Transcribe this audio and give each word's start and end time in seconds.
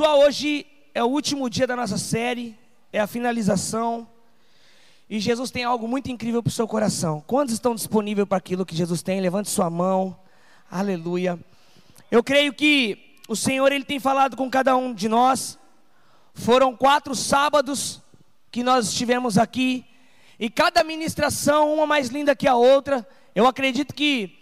Pessoal, 0.00 0.20
hoje 0.20 0.64
é 0.94 1.04
o 1.04 1.08
último 1.08 1.50
dia 1.50 1.66
da 1.66 1.76
nossa 1.76 1.98
série, 1.98 2.58
é 2.90 2.98
a 2.98 3.06
finalização. 3.06 4.08
E 5.10 5.20
Jesus 5.20 5.50
tem 5.50 5.62
algo 5.62 5.86
muito 5.86 6.10
incrível 6.10 6.42
para 6.42 6.48
o 6.48 6.52
seu 6.52 6.66
coração. 6.66 7.22
Quantos 7.26 7.52
estão 7.52 7.74
disponíveis 7.74 8.26
para 8.26 8.38
aquilo 8.38 8.64
que 8.64 8.74
Jesus 8.74 9.02
tem? 9.02 9.20
Levante 9.20 9.50
sua 9.50 9.68
mão. 9.68 10.18
Aleluia. 10.70 11.38
Eu 12.10 12.24
creio 12.24 12.54
que 12.54 13.18
o 13.28 13.36
Senhor 13.36 13.70
ele 13.70 13.84
tem 13.84 14.00
falado 14.00 14.38
com 14.38 14.48
cada 14.48 14.74
um 14.74 14.94
de 14.94 15.06
nós. 15.06 15.58
Foram 16.32 16.74
quatro 16.74 17.14
sábados 17.14 18.00
que 18.50 18.62
nós 18.62 18.88
estivemos 18.88 19.36
aqui 19.36 19.84
e 20.38 20.48
cada 20.48 20.82
ministração 20.82 21.74
uma 21.74 21.86
mais 21.86 22.08
linda 22.08 22.34
que 22.34 22.48
a 22.48 22.54
outra. 22.54 23.06
Eu 23.34 23.46
acredito 23.46 23.92
que 23.92 24.34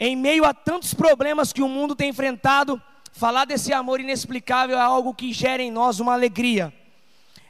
em 0.00 0.16
meio 0.16 0.44
a 0.44 0.52
tantos 0.52 0.92
problemas 0.92 1.52
que 1.52 1.62
o 1.62 1.68
mundo 1.68 1.94
tem 1.94 2.10
enfrentado, 2.10 2.82
Falar 3.16 3.46
desse 3.46 3.72
amor 3.72 3.98
inexplicável 3.98 4.76
é 4.76 4.82
algo 4.82 5.14
que 5.14 5.32
gera 5.32 5.62
em 5.62 5.70
nós 5.70 6.00
uma 6.00 6.12
alegria, 6.12 6.70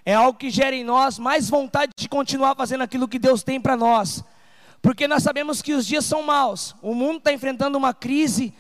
é 0.05 0.15
algo 0.15 0.39
que 0.39 0.49
gera 0.49 0.77
em 0.77 0.85
nós 0.85 1.19
mais 1.19 1.51
vontade 1.51 1.91
de 1.99 2.09
continuar 2.09 2.55
fazendo 2.55 2.83
aquilo 2.83 3.09
que 3.09 3.19
Deus 3.19 3.43
tem 3.43 3.61
para 3.61 3.77
nós, 3.77 4.23
porque 4.81 5.09
nós 5.09 5.25
sabemos 5.25 5.61
que 5.61 5.73
os 5.73 5.85
dias 5.85 6.05
são 6.05 6.23
maus, 6.23 6.77
o 6.81 6.95
mundo 6.95 7.19
está 7.19 7.33
enfrentando 7.33 7.77
uma 7.77 7.93
crise, 7.93 8.55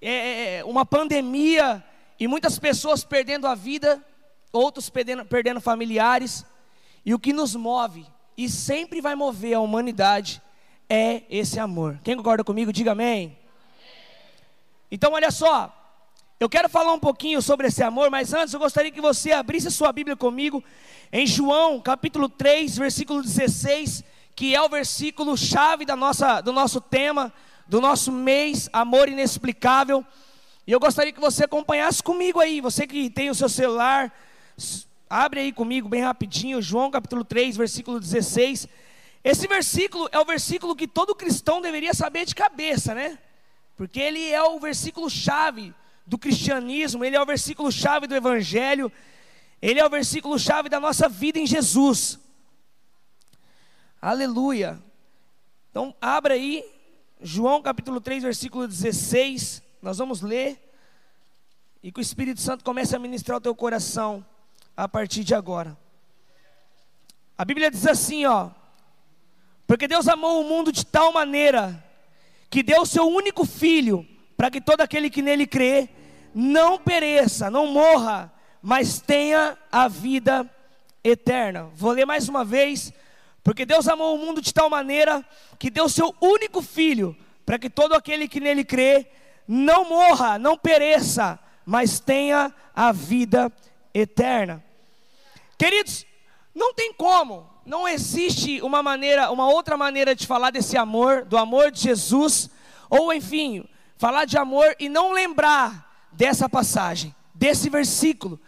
é, 0.00 0.60
é, 0.60 0.64
uma 0.64 0.86
pandemia, 0.86 1.84
e 2.18 2.26
muitas 2.26 2.58
pessoas 2.58 3.04
perdendo 3.04 3.46
a 3.46 3.54
vida, 3.54 4.02
outros 4.50 4.88
perdendo, 4.88 5.26
perdendo 5.26 5.60
familiares, 5.60 6.46
e 7.04 7.12
o 7.12 7.18
que 7.18 7.34
nos 7.34 7.54
move, 7.54 8.06
e 8.38 8.48
sempre 8.48 9.02
vai 9.02 9.14
mover 9.14 9.52
a 9.52 9.60
humanidade, 9.60 10.40
é 10.88 11.24
esse 11.28 11.60
amor. 11.60 12.00
Quem 12.02 12.16
concorda 12.16 12.42
comigo, 12.42 12.72
diga 12.72 12.92
amém. 12.92 13.36
Então, 14.90 15.12
olha 15.12 15.30
só, 15.30 15.77
eu 16.40 16.48
quero 16.48 16.68
falar 16.68 16.92
um 16.92 17.00
pouquinho 17.00 17.42
sobre 17.42 17.66
esse 17.66 17.82
amor, 17.82 18.10
mas 18.10 18.32
antes 18.32 18.54
eu 18.54 18.60
gostaria 18.60 18.92
que 18.92 19.00
você 19.00 19.32
abrisse 19.32 19.72
sua 19.72 19.92
Bíblia 19.92 20.16
comigo 20.16 20.62
em 21.12 21.26
João, 21.26 21.80
capítulo 21.80 22.28
3, 22.28 22.78
versículo 22.78 23.22
16, 23.22 24.04
que 24.36 24.54
é 24.54 24.62
o 24.62 24.68
versículo 24.68 25.36
chave 25.36 25.84
da 25.84 25.96
nossa, 25.96 26.40
do 26.40 26.52
nosso 26.52 26.80
tema, 26.80 27.32
do 27.66 27.80
nosso 27.80 28.12
mês, 28.12 28.70
amor 28.72 29.08
inexplicável. 29.08 30.06
E 30.64 30.70
eu 30.70 30.78
gostaria 30.78 31.12
que 31.12 31.20
você 31.20 31.42
acompanhasse 31.42 32.00
comigo 32.00 32.38
aí, 32.38 32.60
você 32.60 32.86
que 32.86 33.10
tem 33.10 33.30
o 33.30 33.34
seu 33.34 33.48
celular, 33.48 34.12
abre 35.10 35.40
aí 35.40 35.52
comigo 35.52 35.88
bem 35.88 36.02
rapidinho, 36.02 36.62
João 36.62 36.88
capítulo 36.88 37.24
3, 37.24 37.56
versículo 37.56 37.98
16. 37.98 38.68
Esse 39.24 39.48
versículo 39.48 40.08
é 40.12 40.20
o 40.20 40.24
versículo 40.24 40.76
que 40.76 40.86
todo 40.86 41.16
cristão 41.16 41.60
deveria 41.60 41.94
saber 41.94 42.24
de 42.24 42.34
cabeça, 42.36 42.94
né? 42.94 43.18
Porque 43.76 43.98
ele 43.98 44.30
é 44.30 44.40
o 44.40 44.60
versículo 44.60 45.10
chave 45.10 45.74
do 46.08 46.16
cristianismo, 46.16 47.04
ele 47.04 47.16
é 47.16 47.22
o 47.22 47.26
versículo 47.26 47.70
chave 47.70 48.06
do 48.06 48.16
evangelho, 48.16 48.90
ele 49.60 49.78
é 49.78 49.84
o 49.84 49.90
versículo 49.90 50.38
chave 50.38 50.70
da 50.70 50.80
nossa 50.80 51.06
vida 51.06 51.38
em 51.38 51.46
Jesus. 51.46 52.18
Aleluia. 54.00 54.82
Então, 55.70 55.94
abra 56.00 56.32
aí 56.32 56.64
João 57.20 57.60
capítulo 57.60 58.00
3, 58.00 58.22
versículo 58.22 58.66
16. 58.66 59.62
Nós 59.82 59.98
vamos 59.98 60.22
ler 60.22 60.58
e 61.82 61.92
que 61.92 62.00
o 62.00 62.02
Espírito 62.02 62.40
Santo 62.40 62.64
comece 62.64 62.96
a 62.96 62.98
ministrar 62.98 63.36
o 63.36 63.40
teu 63.40 63.54
coração 63.54 64.24
a 64.74 64.88
partir 64.88 65.24
de 65.24 65.34
agora. 65.34 65.76
A 67.36 67.44
Bíblia 67.44 67.70
diz 67.70 67.86
assim, 67.86 68.24
ó: 68.24 68.50
Porque 69.66 69.86
Deus 69.86 70.08
amou 70.08 70.40
o 70.40 70.48
mundo 70.48 70.72
de 70.72 70.86
tal 70.86 71.12
maneira 71.12 71.84
que 72.48 72.62
deu 72.62 72.80
o 72.80 72.86
seu 72.86 73.06
único 73.06 73.44
filho, 73.44 74.08
para 74.38 74.52
que 74.52 74.60
todo 74.60 74.82
aquele 74.82 75.10
que 75.10 75.20
nele 75.20 75.48
crê 75.48 75.88
não 76.32 76.78
pereça, 76.78 77.50
não 77.50 77.66
morra, 77.66 78.32
mas 78.62 79.00
tenha 79.00 79.58
a 79.70 79.88
vida 79.88 80.48
eterna. 81.02 81.68
Vou 81.74 81.90
ler 81.90 82.06
mais 82.06 82.28
uma 82.28 82.44
vez, 82.44 82.92
porque 83.42 83.66
Deus 83.66 83.88
amou 83.88 84.14
o 84.14 84.18
mundo 84.18 84.40
de 84.40 84.54
tal 84.54 84.70
maneira 84.70 85.26
que 85.58 85.68
deu 85.68 85.88
seu 85.88 86.14
único 86.20 86.62
filho, 86.62 87.16
para 87.44 87.58
que 87.58 87.68
todo 87.68 87.94
aquele 87.94 88.28
que 88.28 88.38
nele 88.38 88.64
crê 88.64 89.08
não 89.48 89.88
morra, 89.88 90.38
não 90.38 90.56
pereça, 90.56 91.36
mas 91.66 91.98
tenha 91.98 92.54
a 92.76 92.92
vida 92.92 93.50
eterna. 93.92 94.62
Queridos, 95.58 96.06
não 96.54 96.72
tem 96.72 96.92
como, 96.92 97.50
não 97.66 97.88
existe 97.88 98.62
uma 98.62 98.84
maneira, 98.84 99.32
uma 99.32 99.48
outra 99.48 99.76
maneira 99.76 100.14
de 100.14 100.28
falar 100.28 100.52
desse 100.52 100.76
amor, 100.76 101.24
do 101.24 101.36
amor 101.36 101.72
de 101.72 101.80
Jesus, 101.80 102.48
ou 102.88 103.12
enfim, 103.12 103.68
falar 103.98 104.24
de 104.24 104.38
amor 104.38 104.76
e 104.78 104.88
não 104.88 105.12
lembrar 105.12 106.08
dessa 106.12 106.48
passagem, 106.48 107.14
desse 107.34 107.68
versículo, 107.68 108.40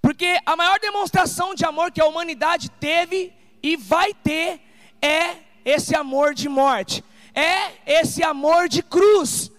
porque 0.00 0.38
a 0.46 0.56
maior 0.56 0.78
demonstração 0.78 1.54
de 1.54 1.64
amor 1.64 1.90
que 1.90 2.00
a 2.00 2.06
humanidade 2.06 2.70
teve 2.70 3.32
e 3.62 3.76
vai 3.76 4.14
ter 4.14 4.60
é 5.00 5.36
esse 5.64 5.94
amor 5.94 6.34
de 6.34 6.48
morte, 6.48 7.04
é 7.34 7.72
esse 8.00 8.22
amor 8.22 8.68
de 8.68 8.82
cruz. 8.82 9.50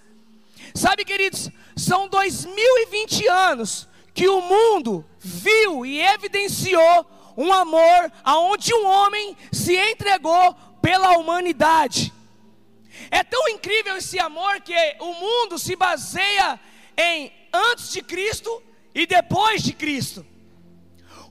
Sabe, 0.74 1.06
queridos, 1.06 1.50
são 1.76 2.08
2020 2.08 3.28
anos 3.28 3.88
que 4.14 4.28
o 4.28 4.42
mundo 4.42 5.06
viu 5.20 5.86
e 5.86 6.02
evidenciou 6.02 7.06
um 7.38 7.52
amor 7.52 8.12
aonde 8.24 8.74
um 8.74 8.86
homem 8.86 9.36
se 9.52 9.76
entregou 9.76 10.56
pela 10.82 11.18
humanidade. 11.18 12.14
É 13.10 13.24
tão 13.24 13.48
incrível 13.50 13.98
esse 13.98 14.20
amor 14.20 14.62
que 14.62 14.76
o 15.00 15.14
mundo 15.14 15.58
se 15.58 15.76
baseia 15.76 16.60
em 16.98 17.32
antes 17.54 17.92
de 17.92 18.02
Cristo 18.02 18.64
e 18.94 19.06
depois 19.06 19.62
de 19.62 19.74
Cristo. 19.74 20.26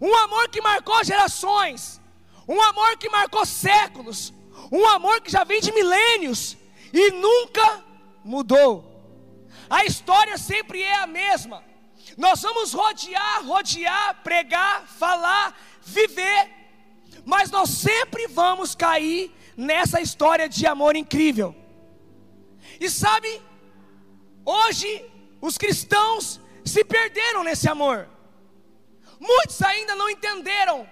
Um 0.00 0.14
amor 0.16 0.48
que 0.48 0.60
marcou 0.60 1.02
gerações, 1.04 2.00
um 2.48 2.60
amor 2.60 2.96
que 2.96 3.08
marcou 3.08 3.46
séculos, 3.46 4.32
um 4.70 4.86
amor 4.88 5.20
que 5.20 5.30
já 5.30 5.44
vem 5.44 5.60
de 5.60 5.72
milênios 5.72 6.56
e 6.92 7.10
nunca 7.12 7.84
mudou. 8.24 8.90
A 9.70 9.84
história 9.84 10.36
sempre 10.36 10.82
é 10.82 10.96
a 10.96 11.06
mesma. 11.06 11.64
Nós 12.16 12.42
vamos 12.42 12.72
rodear, 12.72 13.44
rodear, 13.44 14.22
pregar, 14.22 14.86
falar, 14.86 15.56
viver, 15.80 16.50
mas 17.24 17.50
nós 17.50 17.70
sempre 17.70 18.26
vamos 18.26 18.74
cair 18.74 19.32
nessa 19.62 20.00
história 20.00 20.48
de 20.48 20.66
amor 20.66 20.96
incrível. 20.96 21.54
E 22.80 22.90
sabe, 22.90 23.40
hoje 24.44 25.04
os 25.40 25.56
cristãos 25.56 26.40
se 26.64 26.84
perderam 26.84 27.44
nesse 27.44 27.68
amor. 27.68 28.08
Muitos 29.18 29.62
ainda 29.62 29.94
não 29.94 30.10
entenderam 30.10 30.88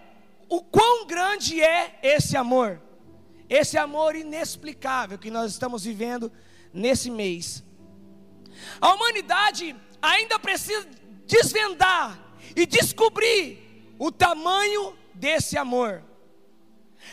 o 0.48 0.62
quão 0.62 1.06
grande 1.06 1.60
é 1.60 1.98
esse 2.02 2.36
amor. 2.36 2.80
Esse 3.48 3.76
amor 3.76 4.14
inexplicável 4.14 5.18
que 5.18 5.30
nós 5.30 5.50
estamos 5.50 5.84
vivendo 5.84 6.32
nesse 6.72 7.10
mês. 7.10 7.64
A 8.80 8.94
humanidade 8.94 9.74
ainda 10.00 10.38
precisa 10.38 10.86
desvendar 11.26 12.18
e 12.54 12.64
descobrir 12.66 13.94
o 13.98 14.12
tamanho 14.12 14.96
desse 15.14 15.58
amor. 15.58 16.04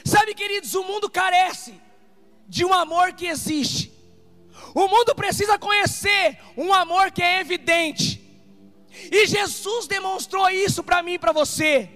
Sabe, 0.08 0.34
queridos, 0.34 0.74
o 0.74 0.84
mundo 0.84 1.10
carece 1.10 1.74
de 2.48 2.64
um 2.64 2.74
amor 2.74 3.12
que 3.12 3.28
existe. 3.28 3.92
O 4.74 4.88
mundo 4.88 5.14
precisa 5.14 5.60
conhecer 5.60 6.40
um 6.56 6.74
amor 6.74 7.12
que 7.12 7.22
é 7.22 7.42
evidente. 7.42 8.24
E 9.12 9.28
Jesus 9.28 9.86
demonstrou 9.86 10.50
isso 10.50 10.82
para 10.82 11.04
mim 11.04 11.16
e 11.16 11.20
para 11.20 11.34
você. 11.34 11.90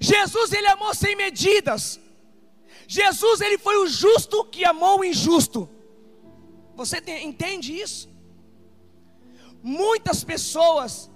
Jesus 0.00 0.52
ele 0.52 0.66
amou 0.68 0.94
sem 0.94 1.14
medidas. 1.14 2.00
Jesus 2.88 3.42
ele 3.42 3.58
foi 3.58 3.76
o 3.76 3.86
justo 3.86 4.44
que 4.46 4.64
amou 4.64 5.00
o 5.00 5.04
injusto. 5.04 5.68
Você 6.74 6.96
entende 7.22 7.78
isso? 7.78 8.08
Muitas 9.62 10.24
pessoas 10.24 11.10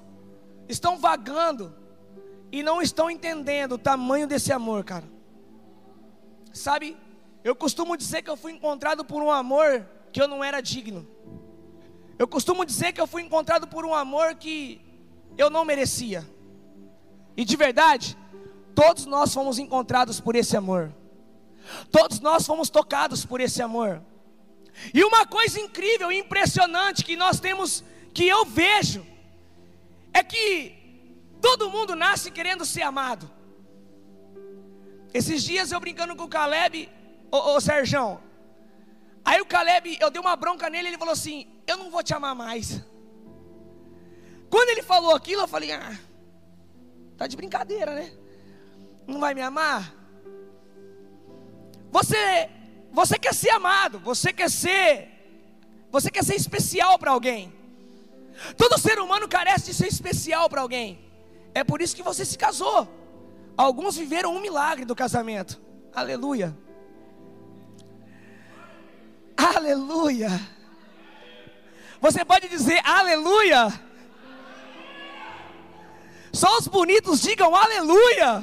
estão 0.69 0.99
vagando 0.99 1.75
e 2.52 2.62
não 2.62 2.82
estão 2.82 3.10
entendendo 3.10 3.72
o 3.72 3.78
tamanho 3.78 4.26
desse 4.26 4.52
amor, 4.52 4.84
cara. 4.84 5.15
Sabe, 6.56 6.97
eu 7.44 7.55
costumo 7.55 7.97
dizer 7.99 8.23
que 8.23 8.31
eu 8.31 8.37
fui 8.37 8.50
encontrado 8.50 9.05
por 9.05 9.23
um 9.23 9.31
amor 9.31 9.87
que 10.11 10.20
eu 10.20 10.26
não 10.26 10.43
era 10.43 10.62
digno. 10.62 11.06
Eu 12.19 12.26
costumo 12.26 12.64
dizer 12.64 12.94
que 12.94 13.00
eu 13.00 13.06
fui 13.06 13.20
encontrado 13.20 13.69
por 13.69 13.85
um 13.85 13.94
amor 13.94 14.35
que 14.37 14.81
eu 15.37 15.50
não 15.50 15.67
merecia. 15.67 16.26
E 17.37 17.44
de 17.44 17.56
verdade, 17.56 18.17
todos 18.75 19.05
nós 19.05 19.35
fomos 19.35 19.58
encontrados 19.58 20.19
por 20.19 20.35
esse 20.35 20.56
amor. 20.56 20.94
Todos 21.91 22.20
nós 22.20 22.47
fomos 22.47 22.70
tocados 22.70 23.23
por 23.23 23.38
esse 23.38 23.61
amor. 23.61 24.02
E 24.94 25.05
uma 25.05 25.26
coisa 25.26 25.61
incrível 25.61 26.11
e 26.11 26.19
impressionante 26.19 27.05
que 27.05 27.17
nós 27.17 27.38
temos, 27.38 27.85
que 28.14 28.26
eu 28.26 28.47
vejo, 28.47 29.06
é 30.11 30.23
que 30.23 30.75
todo 31.43 31.70
mundo 31.70 31.94
nasce 31.94 32.31
querendo 32.31 32.64
ser 32.64 32.82
amado. 32.82 33.36
Esses 35.18 35.42
dias 35.42 35.72
eu 35.72 35.80
brincando 35.80 36.14
com 36.16 36.24
o 36.24 36.28
Caleb, 36.28 36.88
ô, 37.30 37.38
ô 37.54 37.60
Serjão, 37.60 38.20
Aí 39.26 39.40
o 39.40 39.46
Caleb, 39.46 39.98
eu 40.00 40.08
dei 40.08 40.20
uma 40.20 40.36
bronca 40.36 40.70
nele, 40.70 40.86
ele 40.86 40.98
falou 40.98 41.12
assim: 41.12 41.48
Eu 41.66 41.76
não 41.76 41.90
vou 41.90 42.00
te 42.00 42.14
amar 42.14 42.32
mais. 42.32 42.80
Quando 44.48 44.68
ele 44.68 44.82
falou 44.82 45.12
aquilo, 45.12 45.42
eu 45.42 45.48
falei: 45.48 45.72
Ah, 45.72 45.98
Tá 47.16 47.26
de 47.26 47.36
brincadeira, 47.36 47.92
né? 47.92 48.12
Não 49.04 49.18
vai 49.18 49.34
me 49.34 49.42
amar? 49.42 49.92
Você 51.90 52.50
você 52.92 53.18
quer 53.18 53.34
ser 53.34 53.50
amado, 53.50 53.98
você 53.98 54.32
quer 54.32 54.48
ser 54.48 55.08
você 55.90 56.08
quer 56.08 56.24
ser 56.24 56.36
especial 56.36 56.96
para 56.96 57.10
alguém. 57.10 57.52
Todo 58.56 58.78
ser 58.78 59.00
humano 59.00 59.26
carece 59.26 59.66
de 59.66 59.74
ser 59.74 59.88
especial 59.88 60.48
para 60.48 60.60
alguém. 60.60 61.00
É 61.52 61.64
por 61.64 61.82
isso 61.82 61.96
que 61.96 62.02
você 62.10 62.24
se 62.24 62.38
casou. 62.38 62.86
Alguns 63.56 63.97
viveram 63.97 64.35
um 64.35 64.41
milagre 64.41 64.85
do 64.85 64.94
casamento. 64.94 65.61
Aleluia. 65.94 66.56
Aleluia. 69.37 70.29
Você 72.00 72.25
pode 72.25 72.49
dizer 72.49 72.81
aleluia. 72.85 73.69
Só 76.32 76.58
os 76.58 76.69
bonitos 76.69 77.23
digam 77.23 77.55
aleluia. 77.55 78.43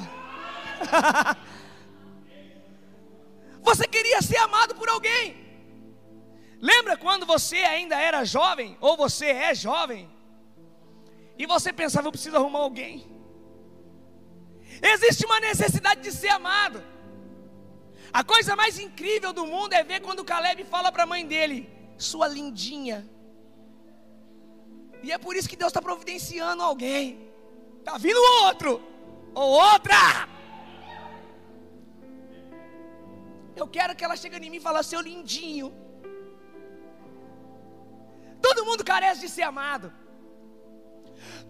Você 3.62 3.86
queria 3.86 4.20
ser 4.20 4.36
amado 4.38 4.74
por 4.74 4.88
alguém. 4.88 5.42
Lembra 6.60 6.96
quando 6.96 7.24
você 7.24 7.56
ainda 7.56 7.96
era 7.96 8.24
jovem, 8.24 8.76
ou 8.80 8.96
você 8.96 9.26
é 9.26 9.54
jovem, 9.54 10.10
e 11.38 11.46
você 11.46 11.72
pensava, 11.72 12.06
eu 12.08 12.12
preciso 12.12 12.36
arrumar 12.36 12.60
alguém. 12.60 13.13
Existe 14.82 15.24
uma 15.26 15.40
necessidade 15.40 16.00
de 16.00 16.12
ser 16.12 16.28
amado. 16.28 16.82
A 18.12 18.22
coisa 18.22 18.54
mais 18.54 18.78
incrível 18.78 19.32
do 19.32 19.46
mundo 19.46 19.72
é 19.72 19.82
ver 19.82 20.00
quando 20.00 20.24
Caleb 20.24 20.64
fala 20.64 20.92
para 20.92 21.02
a 21.02 21.06
mãe 21.06 21.26
dele, 21.26 21.68
sua 21.98 22.28
lindinha. 22.28 23.08
E 25.02 25.12
é 25.12 25.18
por 25.18 25.36
isso 25.36 25.48
que 25.48 25.56
Deus 25.56 25.70
está 25.70 25.82
providenciando 25.82 26.62
alguém. 26.62 27.28
Está 27.80 27.98
vindo 27.98 28.18
outro, 28.44 28.80
ou 29.34 29.50
outra. 29.50 30.28
Eu 33.56 33.66
quero 33.68 33.94
que 33.94 34.04
ela 34.04 34.16
chegue 34.16 34.36
em 34.36 34.50
mim 34.50 34.56
e 34.56 34.60
fale, 34.60 34.82
seu 34.82 35.00
lindinho. 35.00 35.72
Todo 38.40 38.64
mundo 38.64 38.84
carece 38.84 39.20
de 39.20 39.28
ser 39.28 39.42
amado. 39.42 39.92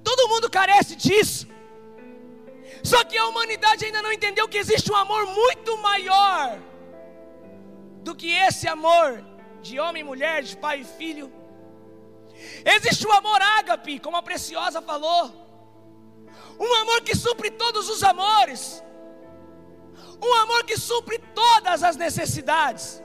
Todo 0.02 0.28
mundo 0.28 0.50
carece 0.50 0.94
disso. 0.96 1.46
Só 2.82 3.04
que 3.04 3.16
a 3.16 3.26
humanidade 3.26 3.84
ainda 3.84 4.02
não 4.02 4.12
entendeu 4.12 4.48
que 4.48 4.58
existe 4.58 4.90
um 4.90 4.96
amor 4.96 5.26
muito 5.26 5.76
maior 5.78 6.58
do 8.02 8.14
que 8.14 8.30
esse 8.30 8.68
amor 8.68 9.24
de 9.62 9.78
homem 9.80 10.02
e 10.02 10.04
mulher, 10.04 10.42
de 10.42 10.56
pai 10.56 10.80
e 10.80 10.84
filho. 10.84 11.32
Existe 12.64 13.06
o 13.06 13.12
amor 13.12 13.40
ágape, 13.40 13.98
como 13.98 14.16
a 14.16 14.22
preciosa 14.22 14.82
falou. 14.82 15.32
Um 16.58 16.74
amor 16.82 17.00
que 17.02 17.16
supre 17.16 17.50
todos 17.50 17.88
os 17.88 18.02
amores. 18.02 18.82
Um 20.22 20.34
amor 20.34 20.64
que 20.64 20.76
supre 20.76 21.18
todas 21.34 21.82
as 21.82 21.96
necessidades. 21.96 23.02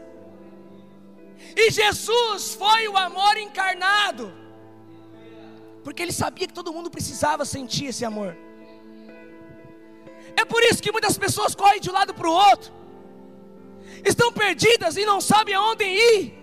E 1.56 1.72
Jesus 1.72 2.54
foi 2.54 2.88
o 2.88 2.98
amor 2.98 3.38
encarnado. 3.38 4.34
Porque 5.84 6.04
ele 6.04 6.12
sabia 6.12 6.48
que 6.48 6.54
todo 6.54 6.74
mundo 6.74 6.92
precisava 6.92 7.46
sentir 7.46 7.86
esse 7.86 8.06
amor. 8.06 8.38
É 10.36 10.46
por 10.46 10.62
isso 10.64 10.82
que 10.82 10.92
muitas 10.92 11.18
pessoas 11.18 11.56
correm 11.56 11.80
de 11.80 11.90
um 11.90 11.94
lado 11.94 12.14
para 12.14 12.28
o 12.28 12.32
outro, 12.32 12.72
estão 14.06 14.32
perdidas 14.32 14.98
e 14.98 15.06
não 15.06 15.20
sabem 15.20 15.54
aonde 15.54 15.84
ir, 15.84 16.34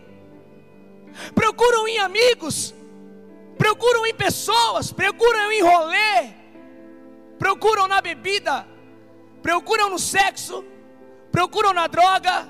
procuram 1.35 1.89
em 1.89 1.99
amigos, 1.99 2.75
procuram 3.59 4.07
em 4.07 4.15
pessoas, 4.15 4.93
procuram 4.93 5.53
em 5.53 5.63
rolê, 5.63 6.31
procuram 7.39 7.89
na 7.89 8.01
bebida, 8.01 8.67
procuram 9.43 9.91
no 9.91 9.99
sexo, 9.99 10.65
procuram 11.33 11.73
na 11.73 11.87
droga, 11.87 12.49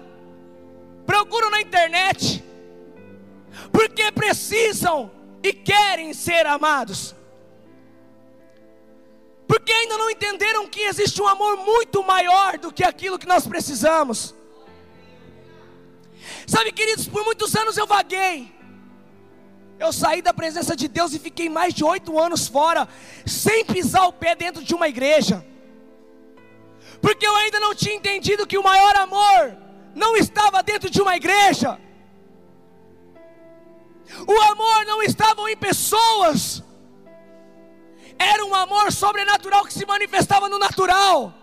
procuram 1.05 1.51
na 1.51 1.61
internet, 1.61 2.45
porque 3.73 4.11
precisam 4.13 5.11
e 5.43 5.53
querem 5.53 6.13
ser 6.13 6.47
amados 6.47 7.15
porque 9.47 9.73
ainda 9.73 9.97
não 9.97 10.11
entenderam 10.11 10.67
que 10.67 10.81
existe 10.81 11.21
um 11.23 11.27
amor 11.27 11.57
muito 11.57 12.03
maior 12.03 12.59
do 12.59 12.73
que 12.73 12.83
aquilo 12.83 13.19
que 13.19 13.27
nós 13.27 13.47
precisamos. 13.47 14.35
Sabe, 16.47 16.73
queridos, 16.73 17.07
por 17.07 17.25
muitos 17.25 17.55
anos 17.55 17.77
eu 17.77 17.87
vaguei. 17.87 18.55
Eu 19.79 19.93
saí 19.93 20.23
da 20.23 20.33
presença 20.33 20.75
de 20.75 20.89
Deus 20.89 21.13
e 21.13 21.19
fiquei 21.19 21.49
mais 21.49 21.75
de 21.75 21.85
oito 21.85 22.19
anos 22.19 22.49
fora, 22.49 22.89
sem 23.27 23.65
pisar 23.65 24.07
o 24.07 24.13
pé 24.13 24.35
dentro 24.35 24.65
de 24.65 24.75
uma 24.75 24.89
igreja, 24.89 25.45
porque 27.03 27.27
eu 27.27 27.37
ainda 27.37 27.61
não 27.61 27.75
tinha 27.75 27.95
entendido 27.95 28.47
que 28.47 28.57
o 28.57 28.63
maior 28.63 28.97
amor 28.97 29.55
não 29.95 30.17
estava 30.17 30.63
dentro 30.63 30.89
de 30.89 31.03
uma 31.03 31.15
igreja, 31.15 31.79
o 34.27 34.41
amor 34.51 34.87
não 34.87 35.03
estava 35.03 35.51
em 35.51 35.57
pessoas, 35.57 36.63
era 38.19 38.45
um 38.45 38.55
amor 38.55 38.93
sobrenatural 38.93 39.65
que 39.65 39.73
se 39.73 39.87
manifestava 39.87 40.49
no 40.49 40.59
natural. 40.59 41.35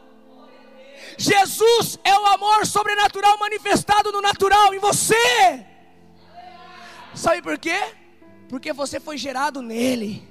Jesus 1.17 1.99
é 2.03 2.17
o 2.17 2.25
amor 2.27 2.65
sobrenatural 2.65 3.37
manifestado 3.37 4.11
no 4.11 4.21
natural 4.21 4.73
em 4.73 4.79
você. 4.79 5.65
Sabe 7.13 7.41
por 7.41 7.57
quê? 7.57 7.79
Porque 8.49 8.73
você 8.73 8.99
foi 8.99 9.17
gerado 9.17 9.61
nele. 9.61 10.27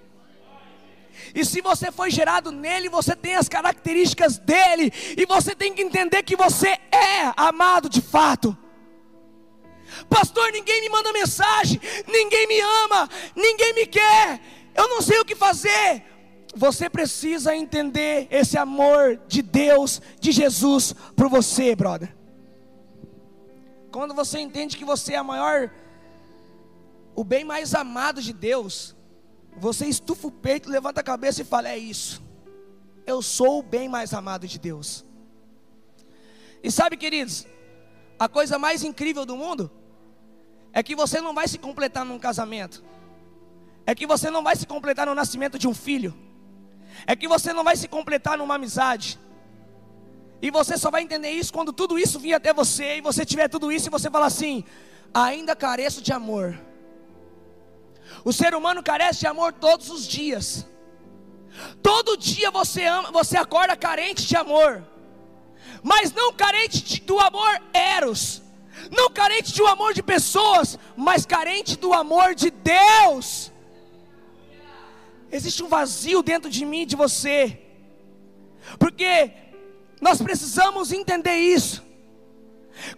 E 1.34 1.44
se 1.44 1.60
você 1.60 1.92
foi 1.92 2.10
gerado 2.10 2.50
nele, 2.50 2.88
você 2.88 3.14
tem 3.14 3.36
as 3.36 3.48
características 3.48 4.38
dele. 4.38 4.92
E 5.16 5.24
você 5.26 5.54
tem 5.54 5.72
que 5.72 5.82
entender 5.82 6.22
que 6.22 6.36
você 6.36 6.68
é 6.90 7.32
amado 7.36 7.88
de 7.88 8.00
fato. 8.00 8.56
Pastor, 10.08 10.50
ninguém 10.52 10.80
me 10.80 10.88
manda 10.88 11.12
mensagem, 11.12 11.80
ninguém 12.06 12.46
me 12.46 12.60
ama, 12.60 13.08
ninguém 13.36 13.74
me 13.74 13.86
quer. 13.86 14.40
Eu 14.74 14.88
não 14.88 15.02
sei 15.02 15.20
o 15.20 15.24
que 15.24 15.36
fazer. 15.36 16.11
Você 16.54 16.90
precisa 16.90 17.56
entender 17.56 18.28
esse 18.30 18.58
amor 18.58 19.18
de 19.26 19.40
Deus, 19.40 20.02
de 20.20 20.30
Jesus 20.30 20.94
por 21.16 21.28
você, 21.28 21.74
brother. 21.74 22.14
Quando 23.90 24.14
você 24.14 24.38
entende 24.38 24.76
que 24.76 24.84
você 24.84 25.14
é 25.14 25.16
a 25.16 25.24
maior, 25.24 25.70
o 27.14 27.24
bem 27.24 27.42
mais 27.42 27.74
amado 27.74 28.20
de 28.20 28.34
Deus, 28.34 28.94
você 29.56 29.86
estufa 29.86 30.26
o 30.26 30.30
peito, 30.30 30.68
levanta 30.68 31.00
a 31.00 31.04
cabeça 31.04 31.40
e 31.40 31.44
fala: 31.44 31.70
É 31.70 31.78
isso, 31.78 32.22
eu 33.06 33.22
sou 33.22 33.60
o 33.60 33.62
bem 33.62 33.88
mais 33.88 34.12
amado 34.12 34.46
de 34.46 34.58
Deus. 34.58 35.06
E 36.62 36.70
sabe, 36.70 36.98
queridos, 36.98 37.46
a 38.18 38.28
coisa 38.28 38.58
mais 38.58 38.84
incrível 38.84 39.24
do 39.24 39.36
mundo 39.36 39.70
é 40.70 40.82
que 40.82 40.94
você 40.94 41.20
não 41.20 41.34
vai 41.34 41.48
se 41.48 41.58
completar 41.58 42.04
num 42.04 42.18
casamento, 42.18 42.84
é 43.86 43.94
que 43.94 44.06
você 44.06 44.30
não 44.30 44.42
vai 44.42 44.54
se 44.54 44.66
completar 44.66 45.06
no 45.06 45.14
nascimento 45.14 45.58
de 45.58 45.66
um 45.66 45.74
filho 45.74 46.14
é 47.06 47.16
que 47.16 47.28
você 47.28 47.52
não 47.52 47.64
vai 47.64 47.76
se 47.76 47.88
completar 47.88 48.38
numa 48.38 48.54
amizade. 48.54 49.18
E 50.40 50.50
você 50.50 50.76
só 50.76 50.90
vai 50.90 51.02
entender 51.02 51.30
isso 51.30 51.52
quando 51.52 51.72
tudo 51.72 51.98
isso 51.98 52.18
vir 52.18 52.34
até 52.34 52.52
você 52.52 52.96
e 52.96 53.00
você 53.00 53.24
tiver 53.24 53.48
tudo 53.48 53.70
isso 53.70 53.88
e 53.88 53.90
você 53.90 54.10
falar 54.10 54.26
assim: 54.26 54.64
ainda 55.14 55.54
careço 55.54 56.02
de 56.02 56.12
amor. 56.12 56.58
O 58.24 58.32
ser 58.32 58.54
humano 58.54 58.82
carece 58.82 59.20
de 59.20 59.26
amor 59.26 59.52
todos 59.52 59.88
os 59.88 60.06
dias. 60.06 60.66
Todo 61.82 62.16
dia 62.16 62.50
você 62.50 62.84
ama, 62.84 63.10
você 63.10 63.36
acorda 63.36 63.76
carente 63.76 64.26
de 64.26 64.36
amor. 64.36 64.82
Mas 65.82 66.12
não 66.12 66.32
carente 66.32 66.82
de, 66.82 67.00
do 67.00 67.18
amor 67.20 67.62
eros. 67.72 68.42
Não 68.90 69.10
carente 69.10 69.52
de 69.52 69.62
um 69.62 69.66
amor 69.66 69.94
de 69.94 70.02
pessoas, 70.02 70.78
mas 70.96 71.26
carente 71.26 71.76
do 71.76 71.92
amor 71.92 72.34
de 72.34 72.50
Deus. 72.50 73.51
Existe 75.32 75.62
um 75.62 75.68
vazio 75.68 76.22
dentro 76.22 76.50
de 76.50 76.64
mim 76.66 76.82
e 76.82 76.86
de 76.86 76.94
você. 76.94 77.58
Porque 78.78 79.32
nós 80.00 80.20
precisamos 80.20 80.92
entender 80.92 81.36
isso. 81.36 81.82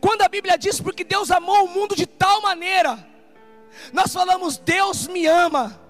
Quando 0.00 0.22
a 0.22 0.28
Bíblia 0.28 0.58
diz 0.58 0.80
porque 0.80 1.04
Deus 1.04 1.30
amou 1.30 1.64
o 1.64 1.68
mundo 1.68 1.94
de 1.94 2.06
tal 2.06 2.42
maneira, 2.42 3.06
nós 3.92 4.12
falamos 4.12 4.58
Deus 4.58 5.06
me 5.06 5.26
ama. 5.26 5.80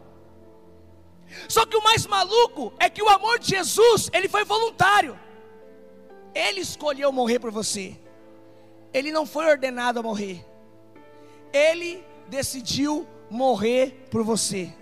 Só 1.48 1.64
que 1.64 1.76
o 1.76 1.82
mais 1.82 2.06
maluco 2.06 2.74
é 2.78 2.90
que 2.90 3.02
o 3.02 3.08
amor 3.08 3.38
de 3.38 3.48
Jesus, 3.48 4.10
ele 4.12 4.28
foi 4.28 4.44
voluntário. 4.44 5.18
Ele 6.34 6.60
escolheu 6.60 7.10
morrer 7.10 7.38
por 7.38 7.50
você. 7.50 7.98
Ele 8.92 9.10
não 9.10 9.24
foi 9.24 9.46
ordenado 9.46 9.98
a 9.98 10.02
morrer. 10.02 10.44
Ele 11.52 12.04
decidiu 12.28 13.06
morrer 13.30 14.06
por 14.10 14.22
você. 14.22 14.72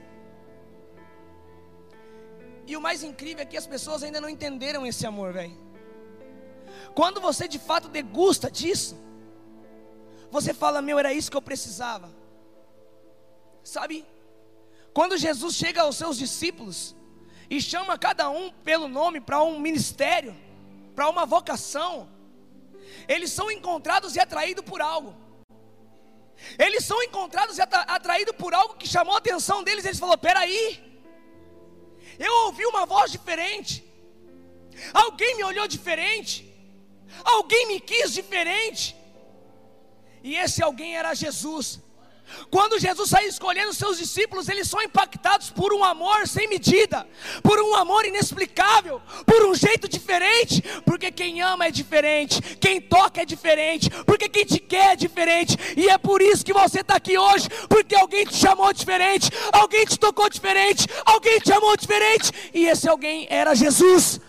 E 2.66 2.76
o 2.76 2.80
mais 2.80 3.02
incrível 3.02 3.42
é 3.42 3.46
que 3.46 3.56
as 3.56 3.66
pessoas 3.66 4.02
ainda 4.02 4.20
não 4.20 4.28
entenderam 4.28 4.86
esse 4.86 5.06
amor, 5.06 5.32
velho. 5.32 5.56
Quando 6.94 7.20
você 7.20 7.48
de 7.48 7.58
fato 7.58 7.88
degusta 7.88 8.50
disso, 8.50 8.96
você 10.30 10.54
fala: 10.54 10.80
Meu, 10.80 10.98
era 10.98 11.12
isso 11.12 11.30
que 11.30 11.36
eu 11.36 11.42
precisava. 11.42 12.10
Sabe? 13.62 14.04
Quando 14.92 15.16
Jesus 15.16 15.54
chega 15.54 15.82
aos 15.82 15.96
seus 15.96 16.18
discípulos 16.18 16.94
e 17.48 17.60
chama 17.60 17.98
cada 17.98 18.28
um 18.30 18.50
pelo 18.50 18.88
nome 18.88 19.20
para 19.20 19.42
um 19.42 19.58
ministério, 19.58 20.36
para 20.94 21.08
uma 21.08 21.24
vocação, 21.24 22.08
eles 23.08 23.30
são 23.30 23.50
encontrados 23.50 24.14
e 24.16 24.20
atraídos 24.20 24.64
por 24.64 24.80
algo. 24.80 25.14
Eles 26.58 26.84
são 26.84 27.02
encontrados 27.02 27.56
e 27.58 27.62
atraídos 27.62 28.34
por 28.36 28.52
algo 28.52 28.74
que 28.74 28.88
chamou 28.88 29.14
a 29.14 29.18
atenção 29.18 29.62
deles. 29.62 29.84
Eles 29.84 29.98
falaram: 29.98 30.18
peraí, 30.18 30.91
eu 32.18 32.32
ouvi 32.46 32.64
uma 32.66 32.84
voz 32.86 33.10
diferente, 33.10 33.84
alguém 34.92 35.36
me 35.36 35.44
olhou 35.44 35.66
diferente, 35.68 36.48
alguém 37.24 37.66
me 37.68 37.80
quis 37.80 38.12
diferente, 38.12 38.96
e 40.22 40.36
esse 40.36 40.62
alguém 40.62 40.96
era 40.96 41.14
Jesus. 41.14 41.80
Quando 42.50 42.78
Jesus 42.78 43.08
sai 43.08 43.26
escolhendo 43.26 43.72
seus 43.72 43.98
discípulos, 43.98 44.48
eles 44.48 44.68
são 44.68 44.82
impactados 44.82 45.50
por 45.50 45.72
um 45.72 45.82
amor 45.82 46.26
sem 46.28 46.48
medida, 46.48 47.06
por 47.42 47.58
um 47.60 47.74
amor 47.74 48.04
inexplicável, 48.04 49.00
por 49.26 49.44
um 49.44 49.54
jeito 49.54 49.88
diferente, 49.88 50.62
porque 50.84 51.10
quem 51.10 51.40
ama 51.40 51.66
é 51.66 51.70
diferente, 51.70 52.40
quem 52.56 52.80
toca 52.80 53.22
é 53.22 53.24
diferente, 53.24 53.88
porque 54.04 54.28
quem 54.28 54.44
te 54.44 54.58
quer 54.58 54.92
é 54.92 54.96
diferente, 54.96 55.56
e 55.76 55.88
é 55.88 55.96
por 55.96 56.20
isso 56.20 56.44
que 56.44 56.52
você 56.52 56.80
está 56.80 56.96
aqui 56.96 57.16
hoje, 57.16 57.48
porque 57.68 57.94
alguém 57.94 58.26
te 58.26 58.36
chamou 58.36 58.72
diferente, 58.72 59.30
alguém 59.52 59.84
te 59.84 59.98
tocou 59.98 60.28
diferente, 60.28 60.86
alguém 61.04 61.38
te 61.40 61.52
amou 61.52 61.76
diferente, 61.76 62.32
e 62.52 62.66
esse 62.66 62.88
alguém 62.88 63.26
era 63.30 63.54
Jesus. 63.54 64.20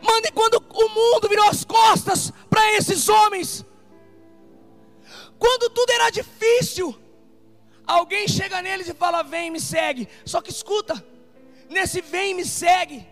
Mande 0.00 0.32
quando 0.32 0.62
o 0.68 0.88
mundo 0.88 1.28
virou 1.28 1.48
as 1.48 1.64
costas 1.64 2.32
para 2.50 2.72
esses 2.76 3.08
homens 3.08 3.64
quando 5.42 5.68
tudo 5.70 5.90
era 5.90 6.08
difícil, 6.08 6.96
alguém 7.84 8.28
chega 8.28 8.62
neles 8.62 8.88
e 8.88 8.94
fala: 8.94 9.24
Vem, 9.24 9.50
me 9.50 9.58
segue. 9.58 10.08
Só 10.24 10.40
que 10.40 10.52
escuta, 10.52 11.04
nesse 11.68 12.00
vem, 12.00 12.32
me 12.32 12.44
segue, 12.44 13.04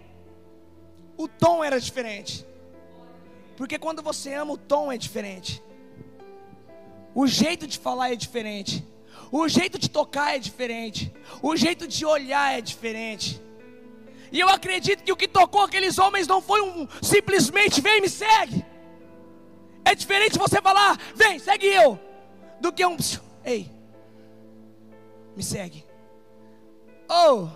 o 1.16 1.26
tom 1.26 1.64
era 1.64 1.80
diferente. 1.80 2.46
Porque 3.56 3.80
quando 3.80 4.00
você 4.00 4.32
ama, 4.34 4.52
o 4.52 4.56
tom 4.56 4.92
é 4.92 4.96
diferente. 4.96 5.60
O 7.12 7.26
jeito 7.26 7.66
de 7.66 7.76
falar 7.80 8.12
é 8.12 8.14
diferente. 8.14 8.86
O 9.32 9.48
jeito 9.48 9.76
de 9.76 9.90
tocar 9.90 10.36
é 10.36 10.38
diferente. 10.38 11.12
O 11.42 11.56
jeito 11.56 11.88
de 11.88 12.06
olhar 12.06 12.56
é 12.56 12.60
diferente. 12.60 13.42
E 14.30 14.38
eu 14.38 14.48
acredito 14.48 15.02
que 15.02 15.10
o 15.10 15.16
que 15.16 15.26
tocou 15.26 15.62
aqueles 15.62 15.98
homens 15.98 16.28
não 16.28 16.40
foi 16.40 16.60
um 16.60 16.86
simplesmente 17.02 17.80
vem 17.80 18.00
me 18.00 18.08
segue. 18.08 18.64
É 19.84 19.96
diferente 19.96 20.38
você 20.38 20.62
falar, 20.62 20.96
vem, 21.16 21.40
segue 21.40 21.66
eu 21.66 21.98
do 22.60 22.72
que 22.72 22.84
um. 22.84 22.96
Ei, 23.44 23.70
me 25.34 25.42
segue. 25.42 25.84
Oh, 27.08 27.48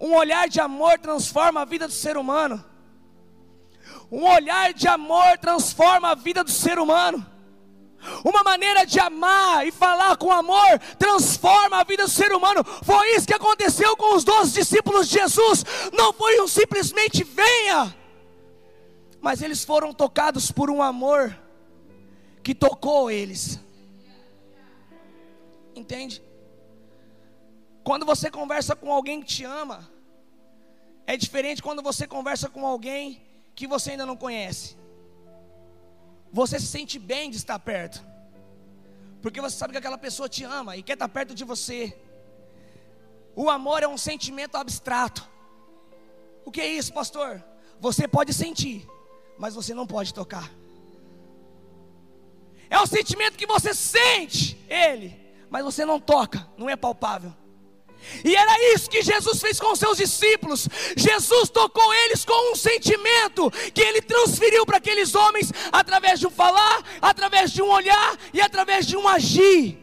um 0.00 0.14
olhar 0.14 0.48
de 0.48 0.60
amor 0.60 0.98
transforma 0.98 1.62
a 1.62 1.64
vida 1.64 1.86
do 1.86 1.92
ser 1.92 2.16
humano. 2.16 2.62
Um 4.10 4.24
olhar 4.24 4.72
de 4.72 4.86
amor 4.88 5.38
transforma 5.38 6.10
a 6.10 6.14
vida 6.14 6.44
do 6.44 6.50
ser 6.50 6.78
humano. 6.78 7.24
Uma 8.24 8.42
maneira 8.44 8.84
de 8.84 9.00
amar 9.00 9.66
e 9.66 9.72
falar 9.72 10.16
com 10.16 10.30
amor 10.30 10.78
transforma 10.98 11.78
a 11.78 11.84
vida 11.84 12.04
do 12.04 12.10
ser 12.10 12.32
humano. 12.32 12.62
Foi 12.82 13.16
isso 13.16 13.26
que 13.26 13.34
aconteceu 13.34 13.96
com 13.96 14.14
os 14.14 14.22
doze 14.22 14.52
discípulos 14.52 15.08
de 15.08 15.18
Jesus. 15.18 15.64
Não 15.92 16.12
foi 16.12 16.40
um 16.40 16.46
simplesmente 16.46 17.24
venha, 17.24 17.94
mas 19.20 19.42
eles 19.42 19.64
foram 19.64 19.92
tocados 19.92 20.52
por 20.52 20.70
um 20.70 20.82
amor 20.82 21.36
que 22.46 22.54
tocou 22.54 23.10
eles. 23.10 23.58
Entende? 25.74 26.22
Quando 27.82 28.06
você 28.06 28.30
conversa 28.30 28.76
com 28.76 28.92
alguém 28.92 29.20
que 29.20 29.26
te 29.26 29.44
ama, 29.44 29.90
é 31.08 31.16
diferente 31.16 31.60
quando 31.60 31.82
você 31.82 32.06
conversa 32.06 32.48
com 32.48 32.64
alguém 32.64 33.20
que 33.52 33.66
você 33.66 33.90
ainda 33.90 34.06
não 34.06 34.16
conhece. 34.16 34.76
Você 36.32 36.60
se 36.60 36.68
sente 36.68 37.00
bem 37.00 37.30
de 37.32 37.36
estar 37.36 37.58
perto, 37.58 38.00
porque 39.20 39.40
você 39.40 39.56
sabe 39.56 39.72
que 39.72 39.78
aquela 39.78 39.98
pessoa 39.98 40.28
te 40.28 40.44
ama 40.44 40.76
e 40.76 40.84
quer 40.84 40.92
estar 40.92 41.08
perto 41.08 41.34
de 41.34 41.42
você. 41.42 41.98
O 43.34 43.50
amor 43.50 43.82
é 43.82 43.88
um 43.88 43.98
sentimento 43.98 44.54
abstrato. 44.54 45.28
O 46.44 46.52
que 46.52 46.60
é 46.60 46.68
isso, 46.68 46.92
pastor? 46.92 47.42
Você 47.80 48.06
pode 48.06 48.32
sentir, 48.32 48.88
mas 49.36 49.52
você 49.52 49.74
não 49.74 49.84
pode 49.84 50.14
tocar. 50.14 50.48
É 52.68 52.78
o 52.78 52.86
sentimento 52.86 53.36
que 53.36 53.46
você 53.46 53.72
sente 53.74 54.58
ele, 54.68 55.18
mas 55.50 55.64
você 55.64 55.84
não 55.84 56.00
toca, 56.00 56.46
não 56.56 56.68
é 56.68 56.76
palpável. 56.76 57.32
E 58.24 58.36
era 58.36 58.74
isso 58.74 58.88
que 58.88 59.02
Jesus 59.02 59.40
fez 59.40 59.58
com 59.58 59.72
os 59.72 59.78
seus 59.78 59.96
discípulos. 59.96 60.68
Jesus 60.96 61.48
tocou 61.50 61.92
eles 61.94 62.24
com 62.24 62.52
um 62.52 62.54
sentimento 62.54 63.50
que 63.72 63.80
ele 63.80 64.00
transferiu 64.00 64.64
para 64.64 64.78
aqueles 64.78 65.14
homens 65.14 65.52
através 65.72 66.20
de 66.20 66.26
um 66.26 66.30
falar, 66.30 66.82
através 67.00 67.52
de 67.52 67.62
um 67.62 67.68
olhar 67.68 68.16
e 68.32 68.40
através 68.40 68.86
de 68.86 68.96
um 68.96 69.08
agir. 69.08 69.78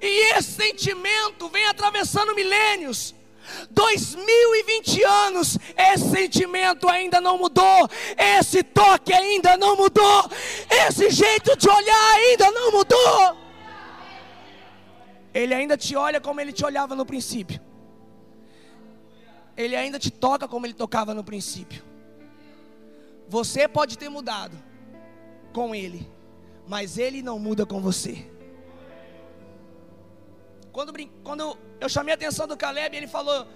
E 0.00 0.32
esse 0.34 0.52
sentimento 0.52 1.48
vem 1.48 1.66
atravessando 1.66 2.34
milênios. 2.34 3.14
2020 3.70 5.02
anos, 5.04 5.58
esse 5.76 6.10
sentimento 6.10 6.88
ainda 6.88 7.20
não 7.20 7.38
mudou, 7.38 7.88
esse 8.16 8.62
toque 8.62 9.12
ainda 9.12 9.56
não 9.56 9.76
mudou, 9.76 10.30
esse 10.88 11.10
jeito 11.10 11.56
de 11.56 11.68
olhar 11.68 12.14
ainda 12.14 12.50
não 12.50 12.72
mudou. 12.72 13.36
Ele 15.32 15.54
ainda 15.54 15.76
te 15.76 15.94
olha 15.96 16.20
como 16.20 16.40
ele 16.40 16.52
te 16.52 16.64
olhava 16.64 16.94
no 16.94 17.06
princípio. 17.06 17.60
Ele 19.56 19.76
ainda 19.76 19.98
te 19.98 20.10
toca 20.10 20.48
como 20.48 20.66
ele 20.66 20.74
tocava 20.74 21.14
no 21.14 21.22
princípio. 21.22 21.84
Você 23.28 23.68
pode 23.68 23.96
ter 23.96 24.08
mudado 24.08 24.56
com 25.52 25.74
ele, 25.74 26.10
mas 26.66 26.98
ele 26.98 27.22
não 27.22 27.38
muda 27.38 27.64
com 27.64 27.80
você. 27.80 28.26
Quando, 30.72 30.92
quando 31.24 31.56
eu 31.80 31.88
chamei 31.88 32.12
a 32.12 32.16
atenção 32.16 32.46
do 32.46 32.56
Caleb, 32.56 32.96
ele 32.96 33.06
falou: 33.06 33.46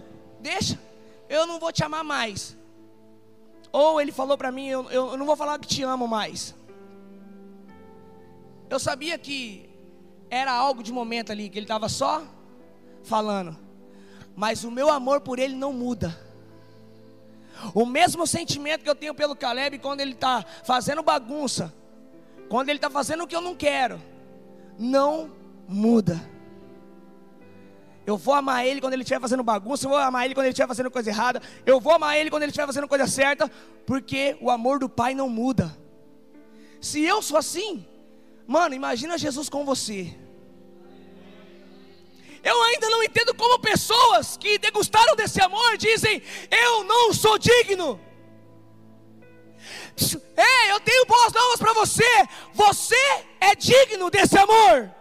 Deixa, 0.41 0.79
eu 1.29 1.47
não 1.47 1.59
vou 1.59 1.73
te 1.73 1.83
amar 1.85 2.05
mais. 2.05 2.57
Ou 3.73 4.01
ele 4.01 4.13
falou 4.13 4.39
para 4.39 4.53
mim: 4.53 4.69
eu, 4.69 4.91
eu 4.91 5.17
não 5.17 5.27
vou 5.27 5.37
falar 5.37 5.59
que 5.59 5.67
te 5.67 5.83
amo 5.83 6.07
mais. 6.07 6.55
Eu 8.71 8.79
sabia 8.79 9.19
que 9.19 9.69
era 10.31 10.53
algo 10.53 10.83
de 10.83 10.93
momento 10.93 11.33
ali, 11.33 11.49
que 11.49 11.59
ele 11.59 11.65
estava 11.65 11.89
só 11.89 12.23
falando. 13.03 13.57
Mas 14.37 14.65
o 14.65 14.71
meu 14.71 14.91
amor 14.91 15.21
por 15.21 15.39
ele 15.39 15.55
não 15.55 15.73
muda. 15.73 16.19
O 17.75 17.87
mesmo 17.87 18.27
sentimento 18.27 18.83
que 18.83 18.91
eu 18.91 18.95
tenho 18.95 19.15
pelo 19.15 19.37
Caleb 19.37 19.79
quando 19.79 20.01
ele 20.01 20.13
está 20.13 20.45
fazendo 20.65 21.03
bagunça, 21.03 21.73
quando 22.49 22.69
ele 22.69 22.79
está 22.79 22.91
fazendo 22.91 23.25
o 23.25 23.27
que 23.27 23.37
eu 23.37 23.41
não 23.41 23.55
quero, 23.55 24.01
não 24.79 25.31
muda. 25.69 26.21
Eu 28.07 28.19
vou 28.19 28.35
amar 28.35 28.67
ele 28.67 28.81
quando 28.81 28.93
ele 28.93 29.03
estiver 29.03 29.21
fazendo 29.21 29.43
bagunça, 29.43 29.87
eu 29.87 29.91
vou 29.91 29.99
amar 29.99 30.25
ele 30.27 30.35
quando 30.35 30.45
ele 30.45 30.53
estiver 30.53 30.69
fazendo 30.69 30.91
coisa 30.91 31.09
errada, 31.09 31.41
eu 31.65 31.81
vou 31.81 31.93
amar 31.93 32.19
ele 32.19 32.29
quando 32.29 32.43
ele 32.43 32.51
estiver 32.51 32.67
fazendo 32.67 32.87
coisa 32.87 33.07
certa, 33.07 33.51
porque 33.87 34.37
o 34.41 34.51
amor 34.51 34.79
do 34.79 34.89
Pai 34.89 35.15
não 35.15 35.29
muda. 35.29 35.77
Se 36.81 37.03
eu 37.03 37.23
sou 37.23 37.39
assim, 37.39 37.87
mano, 38.47 38.75
imagina 38.75 39.17
Jesus 39.17 39.49
com 39.49 39.65
você. 39.65 40.15
Eu 42.43 42.63
ainda 42.65 42.91
não 42.91 43.03
entendo 43.03 43.35
como 43.35 43.59
pessoas 43.59 44.37
que 44.37 44.59
degustaram 44.59 45.17
desse 45.17 45.41
amor 45.41 45.79
dizem: 45.79 46.23
Eu 46.51 46.85
não 46.85 47.11
sou 47.11 47.39
digno. 47.39 47.99
Ei, 50.37 50.71
eu 50.71 50.79
tenho 50.81 51.07
boas 51.07 51.33
novas 51.33 51.59
para 51.59 51.73
você. 51.73 52.05
Você 52.53 53.25
é 53.41 53.55
digno 53.55 54.11
desse 54.11 54.37
amor. 54.37 54.93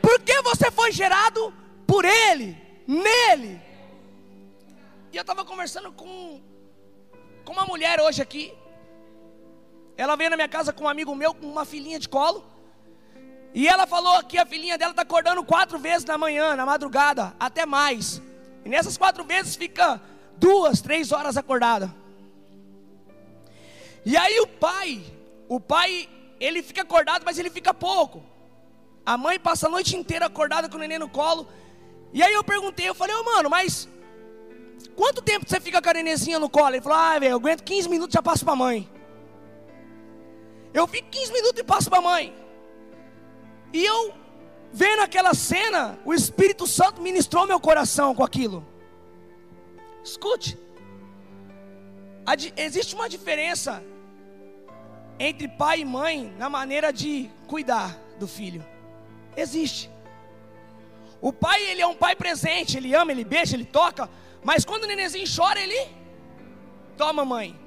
Porque 0.00 0.40
você 0.40 0.70
foi 0.70 0.92
gerado 0.92 1.52
por 1.90 2.04
Ele, 2.04 2.56
nele. 2.86 3.60
E 5.12 5.16
eu 5.16 5.22
estava 5.22 5.44
conversando 5.44 5.90
com, 5.90 6.40
com 7.44 7.52
uma 7.52 7.64
mulher 7.64 8.00
hoje 8.00 8.22
aqui. 8.22 8.54
Ela 9.96 10.14
veio 10.14 10.30
na 10.30 10.36
minha 10.36 10.48
casa 10.48 10.72
com 10.72 10.84
um 10.84 10.88
amigo 10.88 11.12
meu 11.16 11.34
com 11.34 11.48
uma 11.48 11.64
filhinha 11.64 11.98
de 11.98 12.08
colo. 12.08 12.44
E 13.52 13.66
ela 13.66 13.88
falou 13.88 14.22
que 14.22 14.38
a 14.38 14.46
filhinha 14.46 14.78
dela 14.78 14.92
está 14.92 15.02
acordando 15.02 15.42
quatro 15.42 15.80
vezes 15.80 16.04
na 16.04 16.16
manhã, 16.16 16.54
na 16.54 16.64
madrugada, 16.64 17.34
até 17.40 17.66
mais. 17.66 18.22
E 18.64 18.68
nessas 18.68 18.96
quatro 18.96 19.24
vezes 19.24 19.56
fica 19.56 20.00
duas, 20.36 20.80
três 20.80 21.10
horas 21.10 21.36
acordada. 21.36 21.92
E 24.06 24.16
aí 24.16 24.38
o 24.38 24.46
pai, 24.46 25.02
o 25.48 25.58
pai, 25.58 26.08
ele 26.38 26.62
fica 26.62 26.82
acordado, 26.82 27.24
mas 27.24 27.36
ele 27.36 27.50
fica 27.50 27.74
pouco. 27.74 28.22
A 29.04 29.18
mãe 29.18 29.40
passa 29.40 29.66
a 29.66 29.70
noite 29.70 29.96
inteira 29.96 30.26
acordada 30.26 30.68
com 30.68 30.76
o 30.76 30.78
neném 30.78 31.00
no 31.00 31.08
colo. 31.08 31.48
E 32.12 32.22
aí 32.22 32.32
eu 32.32 32.42
perguntei, 32.42 32.88
eu 32.88 32.94
falei, 32.94 33.14
ô 33.14 33.20
oh, 33.20 33.24
mano, 33.24 33.50
mas 33.50 33.88
quanto 34.96 35.22
tempo 35.22 35.48
você 35.48 35.60
fica 35.60 35.80
com 35.80 35.90
a 35.90 35.94
nenezinha 35.94 36.38
no 36.38 36.50
colo? 36.50 36.74
Ele 36.74 36.80
falou, 36.80 36.98
ah, 36.98 37.18
velho, 37.18 37.32
eu 37.32 37.36
aguento 37.36 37.62
15 37.62 37.88
minutos 37.88 38.14
e 38.14 38.16
já 38.16 38.22
passo 38.22 38.44
para 38.44 38.54
a 38.54 38.56
mãe. 38.56 38.88
Eu 40.72 40.86
fico 40.86 41.08
15 41.08 41.32
minutos 41.32 41.60
e 41.60 41.64
passo 41.64 41.88
para 41.88 41.98
a 41.98 42.02
mãe. 42.02 42.34
E 43.72 43.84
eu 43.84 44.14
vendo 44.72 45.00
aquela 45.02 45.34
cena, 45.34 45.98
o 46.04 46.14
Espírito 46.14 46.66
Santo 46.66 47.00
ministrou 47.00 47.46
meu 47.46 47.60
coração 47.60 48.14
com 48.14 48.24
aquilo. 48.24 48.66
Escute, 50.02 50.58
existe 52.56 52.94
uma 52.94 53.08
diferença 53.08 53.82
entre 55.18 55.46
pai 55.48 55.80
e 55.80 55.84
mãe 55.84 56.34
na 56.38 56.48
maneira 56.48 56.92
de 56.92 57.30
cuidar 57.46 57.98
do 58.18 58.26
filho. 58.26 58.64
Existe. 59.36 59.90
O 61.20 61.32
pai, 61.32 61.62
ele 61.62 61.82
é 61.82 61.86
um 61.86 61.94
pai 61.94 62.16
presente, 62.16 62.76
ele 62.76 62.94
ama, 62.94 63.12
ele 63.12 63.24
beija, 63.24 63.54
ele 63.54 63.64
toca, 63.64 64.08
mas 64.42 64.64
quando 64.64 64.84
o 64.84 64.86
nenenzinho 64.86 65.26
chora, 65.34 65.60
ele 65.60 65.88
toma 66.96 67.24
mãe. 67.24 67.58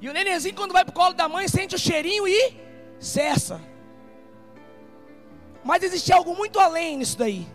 E 0.00 0.08
o 0.08 0.12
nenenzinho, 0.12 0.54
quando 0.54 0.72
vai 0.72 0.84
para 0.84 0.90
o 0.90 0.94
colo 0.94 1.14
da 1.14 1.28
mãe, 1.28 1.46
sente 1.46 1.76
o 1.76 1.78
cheirinho 1.78 2.26
e 2.26 2.56
cessa. 2.98 3.60
Mas 5.62 5.84
existe 5.84 6.12
algo 6.12 6.34
muito 6.34 6.58
além 6.58 6.96
nisso 6.96 7.16
daí. 7.16 7.46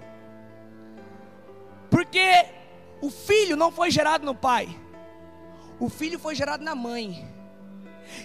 Porque 1.89 2.45
o 3.01 3.09
filho 3.09 3.57
não 3.57 3.71
foi 3.71 3.91
gerado 3.91 4.25
no 4.25 4.33
pai, 4.33 4.69
o 5.79 5.89
filho 5.89 6.17
foi 6.17 6.35
gerado 6.35 6.63
na 6.63 6.73
mãe. 6.73 7.27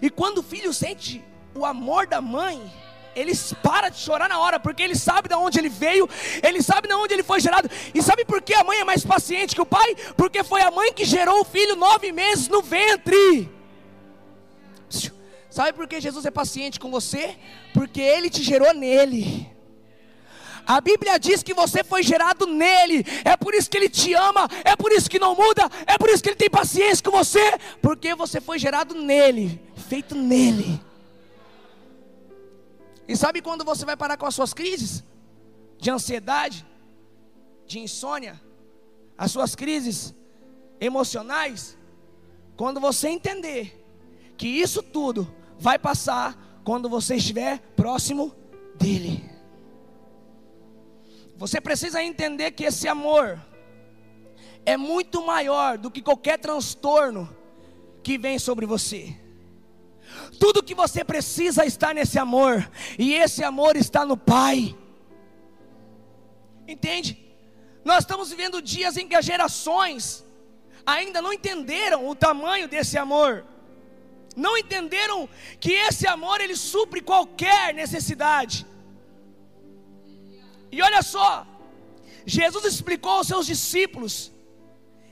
E 0.00 0.08
quando 0.08 0.38
o 0.38 0.42
filho 0.42 0.72
sente 0.72 1.24
o 1.54 1.64
amor 1.64 2.06
da 2.06 2.20
mãe, 2.20 2.72
ele 3.14 3.32
para 3.62 3.88
de 3.88 3.98
chorar 3.98 4.28
na 4.28 4.38
hora, 4.38 4.58
porque 4.58 4.82
ele 4.82 4.94
sabe 4.94 5.28
de 5.28 5.34
onde 5.34 5.58
ele 5.58 5.68
veio, 5.68 6.08
ele 6.42 6.62
sabe 6.62 6.88
de 6.88 6.94
onde 6.94 7.14
ele 7.14 7.22
foi 7.22 7.40
gerado. 7.40 7.70
E 7.94 8.02
sabe 8.02 8.24
por 8.24 8.40
que 8.42 8.54
a 8.54 8.64
mãe 8.64 8.80
é 8.80 8.84
mais 8.84 9.04
paciente 9.04 9.54
que 9.54 9.60
o 9.60 9.66
pai? 9.66 9.94
Porque 10.16 10.42
foi 10.42 10.62
a 10.62 10.70
mãe 10.70 10.92
que 10.92 11.04
gerou 11.04 11.40
o 11.40 11.44
filho 11.44 11.76
nove 11.76 12.12
meses 12.12 12.48
no 12.48 12.62
ventre. 12.62 13.50
Sabe 15.50 15.74
por 15.74 15.86
que 15.86 16.00
Jesus 16.00 16.24
é 16.24 16.30
paciente 16.30 16.80
com 16.80 16.90
você? 16.90 17.36
Porque 17.74 18.00
ele 18.00 18.30
te 18.30 18.42
gerou 18.42 18.72
nele. 18.72 19.50
A 20.66 20.80
Bíblia 20.80 21.18
diz 21.18 21.42
que 21.42 21.52
você 21.52 21.82
foi 21.82 22.02
gerado 22.02 22.46
nele, 22.46 23.04
é 23.24 23.36
por 23.36 23.52
isso 23.52 23.68
que 23.68 23.76
ele 23.76 23.88
te 23.88 24.14
ama, 24.14 24.48
é 24.64 24.76
por 24.76 24.92
isso 24.92 25.10
que 25.10 25.18
não 25.18 25.34
muda, 25.34 25.68
é 25.86 25.98
por 25.98 26.08
isso 26.08 26.22
que 26.22 26.28
ele 26.28 26.36
tem 26.36 26.48
paciência 26.48 27.04
com 27.04 27.10
você, 27.10 27.58
porque 27.82 28.14
você 28.14 28.40
foi 28.40 28.58
gerado 28.60 28.94
nele, 28.94 29.60
feito 29.88 30.14
nele. 30.14 30.80
E 33.12 33.16
sabe 33.16 33.42
quando 33.42 33.62
você 33.62 33.84
vai 33.84 33.94
parar 33.94 34.16
com 34.16 34.24
as 34.24 34.34
suas 34.34 34.54
crises? 34.54 35.04
De 35.76 35.90
ansiedade, 35.90 36.66
de 37.66 37.78
insônia, 37.78 38.40
as 39.18 39.30
suas 39.30 39.54
crises 39.54 40.14
emocionais? 40.80 41.76
Quando 42.56 42.80
você 42.80 43.08
entender 43.08 43.84
que 44.38 44.48
isso 44.48 44.82
tudo 44.82 45.30
vai 45.58 45.78
passar 45.78 46.62
quando 46.64 46.88
você 46.88 47.16
estiver 47.16 47.58
próximo 47.76 48.34
dEle. 48.76 49.22
Você 51.36 51.60
precisa 51.60 52.02
entender 52.02 52.52
que 52.52 52.64
esse 52.64 52.88
amor 52.88 53.38
é 54.64 54.78
muito 54.78 55.20
maior 55.20 55.76
do 55.76 55.90
que 55.90 56.00
qualquer 56.00 56.38
transtorno 56.38 57.28
que 58.02 58.16
vem 58.16 58.38
sobre 58.38 58.64
você. 58.64 59.14
Tudo 60.38 60.62
que 60.62 60.74
você 60.74 61.04
precisa 61.04 61.64
está 61.64 61.92
nesse 61.94 62.18
amor, 62.18 62.68
e 62.98 63.14
esse 63.14 63.42
amor 63.44 63.76
está 63.76 64.04
no 64.04 64.16
Pai. 64.16 64.76
Entende? 66.66 67.18
Nós 67.84 68.00
estamos 68.00 68.30
vivendo 68.30 68.62
dias 68.62 68.96
em 68.96 69.08
que 69.08 69.14
as 69.14 69.24
gerações 69.24 70.24
ainda 70.86 71.20
não 71.20 71.32
entenderam 71.32 72.08
o 72.08 72.14
tamanho 72.14 72.68
desse 72.68 72.96
amor. 72.96 73.44
Não 74.34 74.56
entenderam 74.56 75.28
que 75.60 75.72
esse 75.72 76.06
amor 76.06 76.40
ele 76.40 76.56
supre 76.56 77.00
qualquer 77.00 77.74
necessidade. 77.74 78.66
E 80.70 80.80
olha 80.80 81.02
só, 81.02 81.46
Jesus 82.24 82.64
explicou 82.64 83.12
aos 83.12 83.26
seus 83.26 83.46
discípulos 83.46 84.32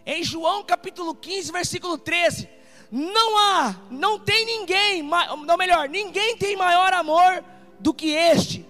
em 0.07 0.25
João 0.25 0.64
capítulo 0.64 1.14
15, 1.14 1.53
versículo 1.53 1.98
13: 1.98 2.48
não 2.90 3.38
há, 3.38 3.76
não 3.90 4.18
tem 4.18 4.44
ninguém, 4.44 5.03
não 5.03 5.57
melhor, 5.57 5.88
ninguém 5.88 6.37
tem 6.37 6.57
maior 6.57 6.92
amor 6.92 7.44
do 7.79 7.94
que 7.94 8.11
este, 8.11 8.66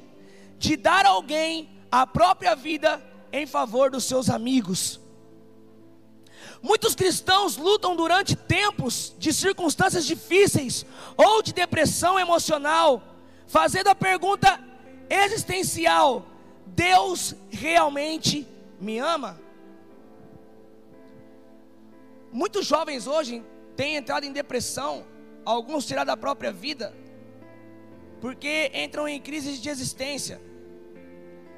de 0.58 0.76
dar 0.76 1.06
a 1.06 1.10
alguém 1.10 1.70
a 1.90 2.06
própria 2.06 2.54
vida 2.54 3.02
em 3.32 3.46
favor 3.46 3.90
dos 3.90 4.04
seus 4.04 4.28
amigos. 4.28 5.00
Muitos 6.62 6.94
cristãos 6.94 7.56
lutam 7.56 7.96
durante 7.96 8.36
tempos 8.36 9.14
de 9.18 9.32
circunstâncias 9.32 10.04
difíceis 10.04 10.84
ou 11.16 11.42
de 11.42 11.54
depressão 11.54 12.20
emocional, 12.20 13.02
fazendo 13.46 13.88
a 13.88 13.94
pergunta 13.94 14.60
existencial: 15.08 16.26
Deus 16.66 17.34
realmente 17.50 18.46
me 18.78 18.98
ama? 18.98 19.40
Muitos 22.30 22.66
jovens 22.66 23.06
hoje 23.06 23.42
têm 23.80 23.96
entrado 23.96 24.24
em 24.24 24.32
depressão, 24.32 25.06
alguns 25.42 25.86
tiraram 25.86 26.08
da 26.08 26.14
própria 26.14 26.52
vida, 26.52 26.94
porque 28.20 28.70
entram 28.74 29.08
em 29.08 29.18
crise 29.18 29.56
de 29.56 29.70
existência. 29.70 30.38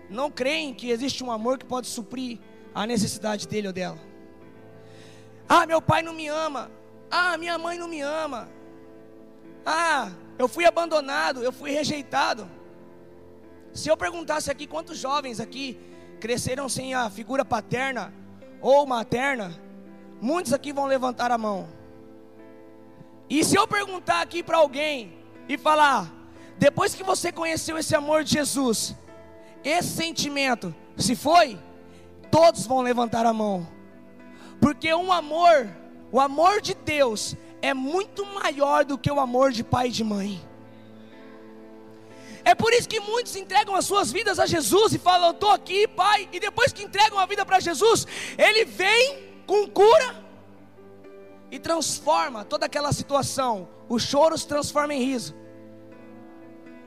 Não 0.08 0.30
creem 0.30 0.72
que 0.72 0.88
existe 0.88 1.24
um 1.24 1.32
amor 1.32 1.58
que 1.58 1.66
pode 1.66 1.88
suprir 1.88 2.38
a 2.72 2.86
necessidade 2.86 3.48
dele 3.48 3.66
ou 3.66 3.72
dela. 3.72 3.98
Ah, 5.48 5.66
meu 5.66 5.82
pai 5.82 6.00
não 6.00 6.14
me 6.14 6.28
ama. 6.28 6.70
Ah, 7.10 7.36
minha 7.36 7.58
mãe 7.58 7.76
não 7.76 7.88
me 7.88 8.00
ama. 8.00 8.48
Ah, 9.66 10.12
eu 10.38 10.46
fui 10.46 10.64
abandonado, 10.64 11.42
eu 11.42 11.50
fui 11.50 11.72
rejeitado. 11.72 12.48
Se 13.72 13.88
eu 13.88 13.96
perguntasse 13.96 14.48
aqui 14.48 14.68
quantos 14.68 14.96
jovens 14.96 15.40
aqui 15.40 15.76
cresceram 16.20 16.68
sem 16.68 16.94
a 16.94 17.10
figura 17.10 17.44
paterna 17.44 18.14
ou 18.60 18.86
materna, 18.86 19.60
muitos 20.20 20.52
aqui 20.52 20.72
vão 20.72 20.86
levantar 20.86 21.32
a 21.32 21.36
mão. 21.36 21.81
E 23.32 23.42
se 23.42 23.56
eu 23.56 23.66
perguntar 23.66 24.20
aqui 24.20 24.42
para 24.42 24.58
alguém 24.58 25.10
e 25.48 25.56
falar, 25.56 26.12
depois 26.58 26.94
que 26.94 27.02
você 27.02 27.32
conheceu 27.32 27.78
esse 27.78 27.96
amor 27.96 28.24
de 28.24 28.32
Jesus, 28.32 28.94
esse 29.64 29.88
sentimento 29.88 30.74
se 30.98 31.16
foi, 31.16 31.58
todos 32.30 32.66
vão 32.66 32.82
levantar 32.82 33.24
a 33.24 33.32
mão, 33.32 33.66
porque 34.60 34.92
um 34.92 35.10
amor, 35.10 35.66
o 36.12 36.20
amor 36.20 36.60
de 36.60 36.74
Deus, 36.74 37.34
é 37.62 37.72
muito 37.72 38.22
maior 38.26 38.84
do 38.84 38.98
que 38.98 39.10
o 39.10 39.18
amor 39.18 39.50
de 39.50 39.64
pai 39.64 39.88
e 39.88 39.92
de 39.92 40.04
mãe. 40.04 40.38
É 42.44 42.54
por 42.54 42.70
isso 42.74 42.86
que 42.86 43.00
muitos 43.00 43.34
entregam 43.34 43.74
as 43.74 43.86
suas 43.86 44.12
vidas 44.12 44.38
a 44.38 44.44
Jesus 44.44 44.92
e 44.92 44.98
falam: 44.98 45.28
Eu 45.28 45.32
estou 45.32 45.52
aqui, 45.52 45.88
Pai. 45.88 46.28
E 46.32 46.38
depois 46.38 46.70
que 46.70 46.82
entregam 46.82 47.18
a 47.18 47.24
vida 47.24 47.46
para 47.46 47.60
Jesus, 47.60 48.06
Ele 48.36 48.66
vem 48.66 49.32
com 49.46 49.66
cura, 49.68 50.21
e 51.52 51.58
transforma 51.58 52.46
toda 52.46 52.64
aquela 52.64 52.94
situação. 52.94 53.68
O 53.86 53.98
choro 53.98 54.36
se 54.38 54.48
transforma 54.48 54.94
em 54.94 55.04
riso. 55.04 55.34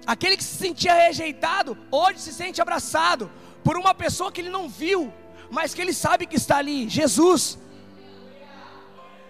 Aquele 0.08 0.36
que 0.36 0.44
se 0.44 0.58
sentia 0.58 0.96
rejeitado, 0.96 1.78
hoje 1.92 2.20
se 2.20 2.34
sente 2.34 2.60
abraçado 2.60 3.32
por 3.64 3.78
uma 3.78 3.94
pessoa 3.94 4.32
que 4.32 4.42
ele 4.42 4.50
não 4.50 4.68
viu, 4.68 5.14
mas 5.52 5.76
que 5.76 5.82
ele 5.82 5.94
sabe 5.94 6.26
que 6.26 6.36
está 6.36 6.58
ali 6.58 6.90
Jesus. 6.90 7.60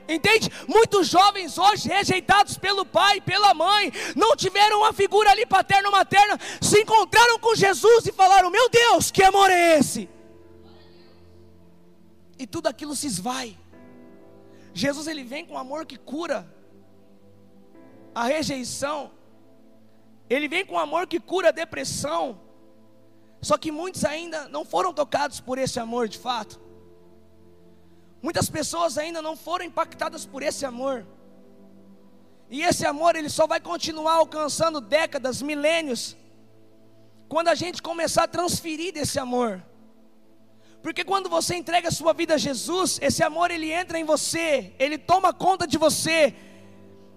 Entende? 0.07 0.49
Muitos 0.69 1.07
jovens 1.07 1.57
hoje 1.57 1.89
rejeitados 1.89 2.57
pelo 2.57 2.85
pai, 2.85 3.19
pela 3.19 3.53
mãe, 3.53 3.91
não 4.15 4.37
tiveram 4.37 4.79
uma 4.79 4.93
figura 4.93 5.31
ali 5.31 5.45
paterna 5.45 5.89
ou 5.89 5.91
materna, 5.91 6.39
se 6.61 6.79
encontraram 6.79 7.39
com 7.39 7.53
Jesus 7.55 8.05
e 8.05 8.11
falaram: 8.13 8.49
Meu 8.49 8.69
Deus, 8.69 9.11
que 9.11 9.23
amor 9.23 9.49
é 9.49 9.79
esse? 9.79 10.07
E 12.37 12.47
tudo 12.47 12.67
aquilo 12.67 12.95
se 12.95 13.07
esvai. 13.07 13.57
Jesus 14.75 15.07
ele 15.07 15.23
vem 15.23 15.45
com 15.45 15.57
amor 15.57 15.85
que 15.85 15.97
cura 15.97 16.45
a 18.13 18.25
rejeição. 18.25 19.09
Ele 20.29 20.49
vem 20.49 20.65
com 20.65 20.77
amor 20.77 21.07
que 21.07 21.17
cura 21.17 21.47
a 21.47 21.51
depressão. 21.51 22.41
Só 23.41 23.57
que 23.57 23.71
muitos 23.71 24.03
ainda 24.03 24.49
não 24.49 24.65
foram 24.65 24.93
tocados 24.93 25.39
por 25.39 25.57
esse 25.57 25.79
amor 25.79 26.09
de 26.09 26.19
fato. 26.19 26.59
Muitas 28.21 28.49
pessoas 28.49 28.97
ainda 28.97 29.21
não 29.21 29.37
foram 29.37 29.63
impactadas 29.63 30.25
por 30.25 30.43
esse 30.43 30.65
amor. 30.65 31.07
E 32.49 32.61
esse 32.61 32.85
amor 32.85 33.15
ele 33.15 33.29
só 33.29 33.47
vai 33.47 33.61
continuar 33.61 34.15
alcançando 34.15 34.81
décadas, 34.81 35.41
milênios, 35.41 36.17
quando 37.29 37.47
a 37.47 37.55
gente 37.55 37.81
começar 37.81 38.23
a 38.23 38.27
transferir 38.27 38.93
desse 38.93 39.19
amor. 39.19 39.63
Porque 40.85 41.03
quando 41.03 41.27
você 41.27 41.55
entrega 41.55 41.87
a 41.87 41.91
sua 41.91 42.13
vida 42.13 42.35
a 42.35 42.37
Jesus, 42.37 42.99
esse 43.01 43.23
amor 43.23 43.49
ele 43.49 43.71
entra 43.71 43.97
em 43.97 44.03
você, 44.03 44.71
ele 44.77 44.99
toma 44.99 45.33
conta 45.33 45.65
de 45.65 45.79
você. 45.79 46.35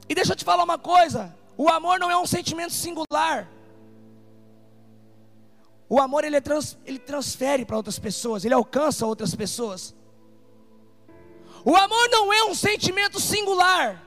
E 0.09 0.15
deixa 0.15 0.33
eu 0.33 0.37
te 0.37 0.43
falar 0.43 0.65
uma 0.65 0.79
coisa: 0.79 1.37
o 1.55 1.69
amor 1.69 1.99
não 1.99 2.11
é 2.11 2.17
um 2.17 2.25
sentimento 2.27 2.73
singular. 2.73 3.47
O 5.87 6.01
amor 6.01 6.25
ele, 6.25 6.37
é 6.37 6.41
trans, 6.41 6.79
ele 6.87 6.99
transfere 6.99 7.67
para 7.67 7.77
outras 7.77 7.99
pessoas, 7.99 8.43
ele 8.43 8.55
alcança 8.55 9.05
outras 9.05 9.35
pessoas. 9.35 9.95
O 11.63 11.77
amor 11.77 12.09
não 12.09 12.33
é 12.33 12.45
um 12.45 12.55
sentimento 12.55 13.21
singular. 13.21 14.03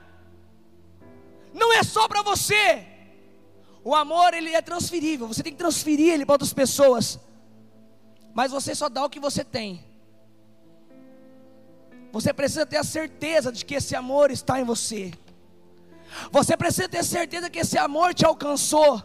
Não 1.54 1.72
é 1.72 1.84
só 1.84 2.08
para 2.08 2.24
você. 2.24 2.84
O 3.84 3.94
amor, 3.94 4.34
ele 4.34 4.56
é 4.56 4.62
transferível. 4.64 5.28
Você 5.28 5.44
tem 5.44 5.54
que 5.54 5.60
transferir 5.60 6.12
ele 6.12 6.26
para 6.26 6.34
outras 6.34 6.52
pessoas. 6.52 7.20
Mas 8.34 8.52
você 8.52 8.74
só 8.74 8.90
dá 8.90 9.04
o 9.04 9.10
que 9.10 9.20
você 9.20 9.44
tem. 9.44 9.86
Você 12.12 12.34
precisa 12.34 12.66
ter 12.66 12.78
a 12.78 12.84
certeza 12.84 13.52
de 13.52 13.64
que 13.64 13.76
esse 13.76 13.96
amor 13.96 14.32
está 14.32 14.60
em 14.60 14.64
você. 14.64 15.12
Você 16.32 16.58
precisa 16.58 16.90
ter 16.90 17.04
certeza 17.04 17.50
que 17.50 17.60
esse 17.60 17.78
amor 17.78 18.14
te 18.14 18.26
alcançou. 18.26 19.02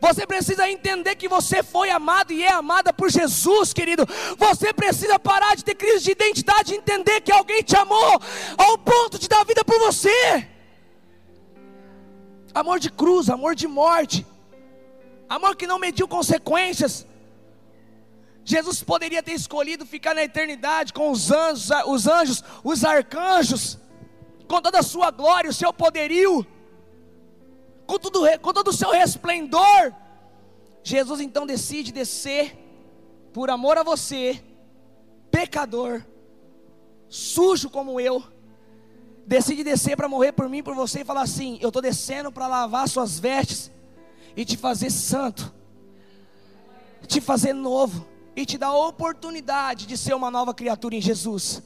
Você 0.00 0.26
precisa 0.26 0.68
entender 0.68 1.14
que 1.16 1.28
você 1.28 1.62
foi 1.62 1.90
amado 1.90 2.32
e 2.32 2.42
é 2.42 2.52
amada 2.52 2.92
por 2.92 3.10
Jesus, 3.10 3.72
querido. 3.72 4.06
Você 4.36 4.72
precisa 4.72 5.18
parar 5.18 5.54
de 5.56 5.64
ter 5.64 5.74
crise 5.74 6.04
de 6.04 6.12
identidade 6.12 6.72
e 6.72 6.76
entender 6.76 7.20
que 7.20 7.32
alguém 7.32 7.62
te 7.62 7.76
amou 7.76 8.20
ao 8.56 8.78
ponto 8.78 9.18
de 9.18 9.28
dar 9.28 9.44
vida 9.44 9.64
por 9.64 9.78
você. 9.78 10.48
Amor 12.54 12.80
de 12.80 12.90
cruz, 12.90 13.28
amor 13.28 13.54
de 13.54 13.68
morte, 13.68 14.26
amor 15.28 15.54
que 15.56 15.66
não 15.66 15.78
mediu 15.78 16.08
consequências. 16.08 17.06
Jesus 18.46 18.80
poderia 18.80 19.22
ter 19.24 19.32
escolhido 19.32 19.84
ficar 19.84 20.14
na 20.14 20.22
eternidade 20.22 20.92
com 20.92 21.10
os 21.10 21.32
anjos, 21.32 21.68
os 21.86 22.06
anjos, 22.06 22.44
os 22.62 22.84
arcanjos, 22.84 23.76
com 24.46 24.62
toda 24.62 24.78
a 24.78 24.84
sua 24.84 25.10
glória, 25.10 25.50
o 25.50 25.52
seu 25.52 25.72
poderio 25.72 26.46
com, 27.86 27.98
tudo, 27.98 28.20
com 28.40 28.52
todo 28.52 28.68
o 28.68 28.72
seu 28.72 28.90
resplendor. 28.90 29.92
Jesus 30.84 31.20
então 31.20 31.44
decide 31.44 31.90
descer, 31.90 32.56
por 33.32 33.50
amor 33.50 33.78
a 33.78 33.82
você, 33.82 34.40
pecador, 35.28 36.04
sujo 37.08 37.68
como 37.68 38.00
eu, 38.00 38.22
decide 39.26 39.64
descer 39.64 39.96
para 39.96 40.08
morrer 40.08 40.30
por 40.30 40.48
mim, 40.48 40.62
por 40.62 40.76
você, 40.76 41.00
e 41.00 41.04
falar 41.04 41.22
assim: 41.22 41.58
Eu 41.60 41.68
estou 41.68 41.82
descendo 41.82 42.30
para 42.30 42.46
lavar 42.46 42.88
suas 42.88 43.18
vestes 43.18 43.72
e 44.36 44.44
te 44.44 44.56
fazer 44.56 44.90
santo, 44.90 45.52
te 47.08 47.20
fazer 47.20 47.52
novo, 47.52 48.06
e 48.36 48.44
te 48.44 48.58
dar 48.58 48.68
a 48.68 48.76
oportunidade 48.76 49.86
de 49.86 49.96
ser 49.96 50.14
uma 50.14 50.30
nova 50.30 50.52
criatura 50.52 50.94
em 50.94 51.00
Jesus. 51.00 51.62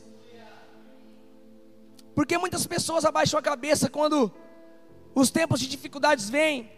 Porque 2.14 2.38
muitas 2.38 2.66
pessoas 2.66 3.04
abaixam 3.04 3.38
a 3.38 3.42
cabeça 3.42 3.90
quando 3.90 4.32
os 5.14 5.30
tempos 5.30 5.58
de 5.58 5.66
dificuldades 5.66 6.30
vêm. 6.30 6.70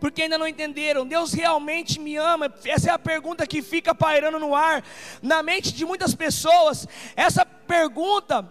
Porque 0.00 0.22
ainda 0.22 0.38
não 0.38 0.48
entenderam, 0.48 1.06
Deus 1.06 1.32
realmente 1.32 2.00
me 2.00 2.16
ama? 2.16 2.52
Essa 2.64 2.90
é 2.90 2.92
a 2.92 2.98
pergunta 2.98 3.46
que 3.46 3.60
fica 3.60 3.94
pairando 3.94 4.38
no 4.38 4.54
ar, 4.54 4.82
na 5.22 5.42
mente 5.42 5.72
de 5.72 5.84
muitas 5.84 6.14
pessoas. 6.14 6.88
Essa 7.14 7.44
pergunta 7.44 8.50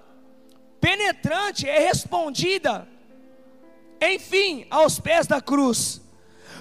penetrante 0.79 1.67
é 1.67 1.79
respondida, 1.79 2.87
enfim, 3.99 4.65
aos 4.69 4.99
pés 4.99 5.27
da 5.27 5.41
cruz. 5.41 6.01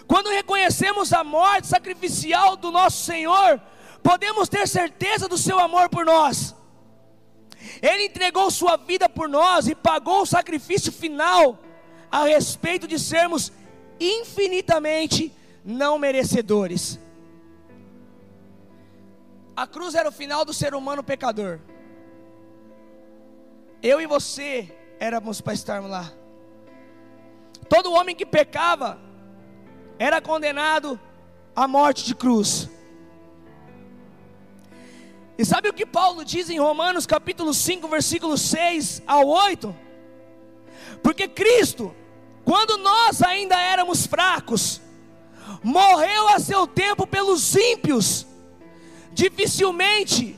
Quando 0.08 0.30
reconhecemos 0.30 1.12
a 1.12 1.22
morte 1.22 1.66
sacrificial 1.66 2.56
do 2.56 2.72
nosso 2.72 3.04
Senhor, 3.04 3.60
podemos 4.02 4.48
ter 4.48 4.66
certeza 4.66 5.28
do 5.28 5.36
seu 5.36 5.58
amor 5.60 5.90
por 5.90 6.06
nós. 6.06 6.56
Ele 7.82 8.06
entregou 8.06 8.50
sua 8.50 8.78
vida 8.78 9.06
por 9.06 9.28
nós 9.28 9.68
e 9.68 9.74
pagou 9.74 10.22
o 10.22 10.26
sacrifício 10.26 10.90
final 10.90 11.58
a 12.10 12.24
respeito 12.24 12.88
de 12.88 12.98
sermos 12.98 13.52
infinitamente 14.00 15.30
não 15.62 15.98
merecedores. 15.98 16.98
A 19.54 19.66
cruz 19.66 19.94
era 19.94 20.08
o 20.08 20.12
final 20.12 20.42
do 20.42 20.54
ser 20.54 20.74
humano 20.74 21.04
pecador. 21.04 21.60
Eu 23.82 24.00
e 24.00 24.06
você 24.06 24.74
éramos 24.98 25.42
para 25.42 25.52
estarmos 25.52 25.90
lá. 25.90 26.10
Todo 27.68 27.92
homem 27.92 28.16
que 28.16 28.24
pecava 28.24 29.07
era 29.98 30.20
condenado 30.20 30.98
à 31.54 31.66
morte 31.66 32.04
de 32.04 32.14
cruz. 32.14 32.68
E 35.36 35.44
sabe 35.44 35.68
o 35.68 35.72
que 35.72 35.86
Paulo 35.86 36.24
diz 36.24 36.50
em 36.50 36.58
Romanos 36.58 37.06
capítulo 37.06 37.54
5, 37.54 37.86
versículo 37.88 38.36
6 38.36 39.02
ao 39.06 39.26
8? 39.26 39.74
Porque 41.02 41.28
Cristo, 41.28 41.94
quando 42.44 42.76
nós 42.78 43.22
ainda 43.22 43.60
éramos 43.60 44.06
fracos, 44.06 44.80
morreu 45.62 46.28
a 46.28 46.38
seu 46.38 46.66
tempo 46.66 47.06
pelos 47.06 47.54
ímpios. 47.54 48.26
Dificilmente 49.12 50.36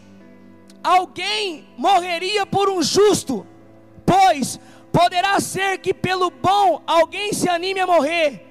alguém 0.82 1.68
morreria 1.76 2.46
por 2.46 2.68
um 2.68 2.82
justo, 2.82 3.46
pois 4.04 4.58
poderá 4.92 5.38
ser 5.40 5.78
que 5.78 5.94
pelo 5.94 6.30
bom 6.30 6.82
alguém 6.86 7.32
se 7.32 7.48
anime 7.48 7.80
a 7.80 7.86
morrer. 7.86 8.49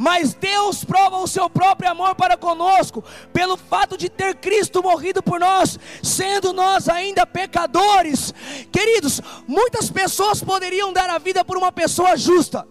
Mas 0.00 0.32
Deus 0.32 0.82
prova 0.82 1.18
o 1.18 1.26
seu 1.26 1.50
próprio 1.50 1.90
amor 1.90 2.14
para 2.14 2.34
conosco, 2.34 3.04
pelo 3.34 3.54
fato 3.54 3.98
de 3.98 4.08
ter 4.08 4.34
Cristo 4.36 4.82
morrido 4.82 5.22
por 5.22 5.38
nós, 5.38 5.78
sendo 6.02 6.54
nós 6.54 6.88
ainda 6.88 7.26
pecadores. 7.26 8.32
Queridos, 8.72 9.20
muitas 9.46 9.90
pessoas 9.90 10.42
poderiam 10.42 10.90
dar 10.90 11.10
a 11.10 11.18
vida 11.18 11.44
por 11.44 11.58
uma 11.58 11.70
pessoa 11.70 12.16
justa, 12.16 12.66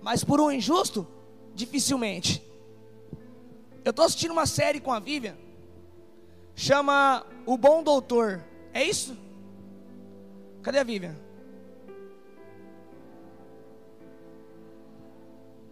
mas 0.00 0.24
por 0.24 0.40
um 0.40 0.50
injusto, 0.50 1.06
dificilmente. 1.54 2.42
Eu 3.84 3.90
estou 3.90 4.06
assistindo 4.06 4.30
uma 4.30 4.46
série 4.46 4.80
com 4.80 4.94
a 4.94 4.98
Vivian, 4.98 5.36
chama 6.54 7.26
O 7.44 7.58
Bom 7.58 7.82
Doutor. 7.82 8.42
É 8.72 8.82
isso? 8.82 9.14
Cadê 10.62 10.78
a 10.78 10.84
Vivian? 10.84 11.16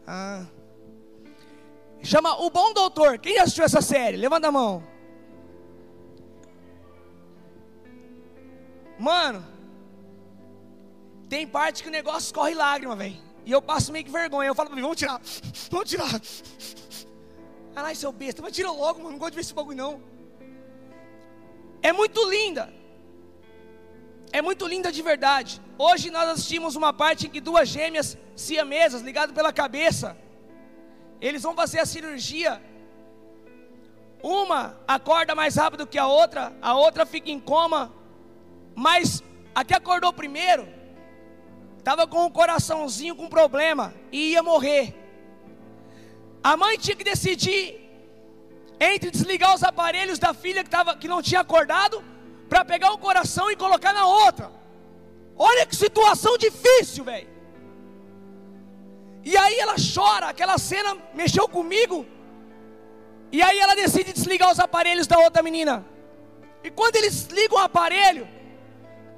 Ah. 0.07 0.45
Chama 2.05 2.37
O 2.43 2.51
Bom 2.51 2.75
Doutor. 2.75 3.19
Quem 3.19 3.35
já 3.35 3.45
assistiu 3.45 3.65
essa 3.65 3.81
série? 3.81 4.19
Levanta 4.19 4.49
a 4.49 4.53
mão. 4.53 4.83
Mano, 8.99 9.45
tem 11.29 11.47
parte 11.47 11.83
que 11.83 11.89
o 11.89 11.93
negócio 11.93 12.27
escorre 12.27 12.55
lágrima, 12.55 12.95
velho. 12.95 13.17
E 13.47 13.51
eu 13.51 13.61
passo 13.61 13.91
meio 13.91 14.05
que 14.05 14.11
vergonha. 14.11 14.49
Eu 14.49 14.55
falo 14.55 14.69
pra 14.69 14.77
mim, 14.77 14.83
vamos 14.83 14.99
tirar, 14.99 15.21
vamos 15.71 15.89
tirar. 15.89 16.21
Caralho, 17.75 17.97
seu 17.97 18.13
besta, 18.13 18.43
mas 18.43 18.53
tira 18.53 18.71
logo, 18.71 18.99
mano. 18.99 19.13
Não 19.13 19.19
gosto 19.19 19.33
de 19.33 19.37
ver 19.37 19.41
esse 19.41 19.55
bagulho, 19.55 19.77
não. 19.77 20.01
É 21.83 21.91
muito 21.91 22.23
linda. 22.29 22.73
É 24.31 24.43
muito 24.43 24.67
linda 24.67 24.93
de 24.93 25.01
verdade. 25.01 25.61
Hoje 25.79 26.11
nós 26.11 26.29
assistimos 26.29 26.77
uma 26.77 26.93
parte 26.93 27.27
em 27.27 27.31
que 27.31 27.41
duas 27.41 27.69
gêmeas 27.69 28.19
siamesas, 28.37 29.01
ligadas 29.01 29.35
pela 29.35 29.53
cabeça, 29.53 30.17
eles 31.21 31.43
vão 31.43 31.55
fazer 31.55 31.81
a 31.81 31.87
cirurgia. 31.87 32.63
Uma 34.23 34.79
acorda 34.89 35.35
mais 35.35 35.57
rápido 35.57 35.87
que 35.87 35.99
a 35.99 36.07
outra, 36.07 36.57
a 36.63 36.75
outra 36.75 37.05
fica 37.05 37.31
em 37.31 37.39
coma. 37.39 37.93
Mas 38.75 39.23
a 39.55 39.65
que 39.65 39.75
acordou 39.75 40.13
primeiro, 40.13 40.67
estava 41.79 42.07
com 42.07 42.25
o 42.25 42.31
coraçãozinho 42.31 43.15
com 43.15 43.29
problema 43.29 43.95
e 44.11 44.33
ia 44.33 44.43
morrer. 44.43 44.95
A 46.43 46.57
mãe 46.57 46.77
tinha 46.77 46.97
que 46.97 47.05
decidir 47.05 47.81
entre 48.81 49.11
desligar 49.11 49.55
os 49.55 49.63
aparelhos 49.63 50.19
da 50.19 50.35
filha 50.35 50.65
que, 50.65 50.71
tava, 50.71 50.97
que 50.97 51.09
não 51.09 51.23
tinha 51.23 51.41
acordado, 51.41 52.05
para 52.49 52.65
pegar 52.65 52.93
o 52.93 52.99
coração 52.99 53.51
e 53.51 53.57
colocar 53.57 53.93
na 53.93 54.07
outra. 54.07 54.51
Olha 55.37 55.67
que 55.67 55.75
situação 55.75 56.37
difícil, 56.37 57.05
velho. 57.05 57.34
E 59.25 59.37
aí 59.37 59.59
ela 59.59 59.75
chora, 59.95 60.29
aquela 60.29 60.59
cena 60.59 60.97
mexeu 61.15 61.49
comigo. 61.49 62.07
E 63.33 63.43
aí 63.43 63.59
ela 63.59 63.75
decide 63.75 64.13
desligar 64.13 64.51
os 64.53 64.61
aparelhos 64.61 65.07
da 65.07 65.19
outra 65.19 65.43
menina. 65.43 65.85
E 66.63 66.71
quando 66.71 66.97
eles 66.97 67.25
ligam 67.27 67.59
o 67.59 67.61
aparelho, 67.61 68.29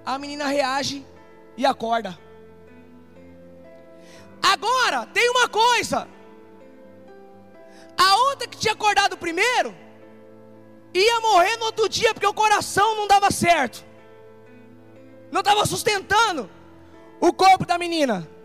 a 0.05 0.19
menina 0.19 0.47
reage 0.47 1.05
e 1.57 1.67
acorda. 1.67 2.17
Agora, 4.43 5.07
tem 5.07 5.29
uma 5.31 5.49
coisa. 5.49 6.09
A 7.99 8.17
outra 8.29 8.47
que 8.47 8.59
tinha 8.59 8.75
acordado 8.75 9.17
primeiro, 9.17 9.75
ia 10.95 11.21
morrer 11.21 11.57
no 11.57 11.67
outro 11.67 11.89
dia, 11.89 12.15
porque 12.15 12.27
o 12.27 12.35
coração 12.35 12.95
não 12.95 13.09
dava 13.09 13.31
certo. 13.31 13.85
Não 15.33 15.41
estava 15.41 15.67
sustentando 15.67 16.49
o 17.21 17.33
corpo 17.33 17.67
da 17.67 17.77
menina. 17.77 18.36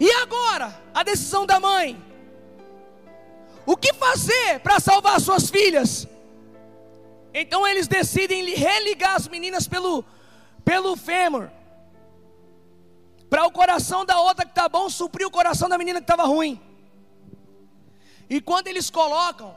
E 0.00 0.10
agora, 0.12 0.74
a 0.94 1.02
decisão 1.02 1.44
da 1.44 1.60
mãe. 1.60 2.02
O 3.66 3.76
que 3.76 3.92
fazer 3.92 4.60
para 4.60 4.80
salvar 4.80 5.20
suas 5.20 5.50
filhas? 5.50 6.08
Então 7.34 7.68
eles 7.68 7.86
decidem 7.86 8.42
religar 8.54 9.14
as 9.14 9.28
meninas 9.28 9.68
pelo, 9.68 10.02
pelo 10.64 10.96
fêmur. 10.96 11.50
Para 13.28 13.44
o 13.44 13.52
coração 13.52 14.04
da 14.04 14.18
outra 14.18 14.46
que 14.46 14.52
está 14.52 14.68
bom 14.70 14.88
suprir 14.88 15.26
o 15.26 15.30
coração 15.30 15.68
da 15.68 15.76
menina 15.76 16.00
que 16.00 16.04
estava 16.04 16.24
ruim. 16.24 16.58
E 18.28 18.40
quando 18.40 18.68
eles 18.68 18.88
colocam, 18.88 19.54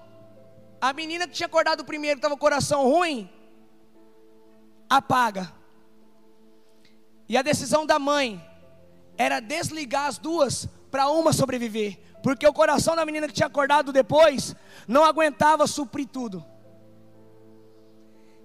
a 0.82 0.92
menina 0.92 1.26
que 1.26 1.34
tinha 1.34 1.48
acordado 1.48 1.86
primeiro, 1.86 2.18
que 2.18 2.20
estava 2.20 2.36
com 2.36 2.40
o 2.40 2.50
coração 2.50 2.84
ruim, 2.84 3.30
apaga. 4.90 5.52
E 7.30 7.38
a 7.38 7.42
decisão 7.42 7.86
da 7.86 7.98
mãe 7.98 8.44
era 9.18 9.40
desligar 9.40 10.08
as 10.08 10.18
duas 10.18 10.68
para 10.90 11.10
uma 11.10 11.34
sobreviver, 11.34 12.00
porque 12.22 12.48
o 12.48 12.54
coração 12.54 12.96
da 12.96 13.06
menina 13.06 13.28
que 13.28 13.34
tinha 13.34 13.48
acordado 13.48 13.92
depois 13.92 14.56
não 14.88 15.04
aguentava 15.04 15.68
suprir 15.68 16.08
tudo. 16.08 16.44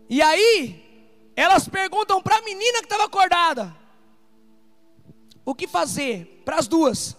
E 0.08 0.22
aí, 0.22 0.88
elas 1.36 1.68
perguntam 1.68 2.22
para 2.22 2.38
a 2.38 2.42
menina 2.42 2.78
que 2.78 2.86
estava 2.86 3.04
acordada: 3.04 3.76
o 5.44 5.54
que 5.54 5.68
fazer? 5.68 6.42
Para 6.44 6.56
as 6.56 6.66
duas. 6.66 7.16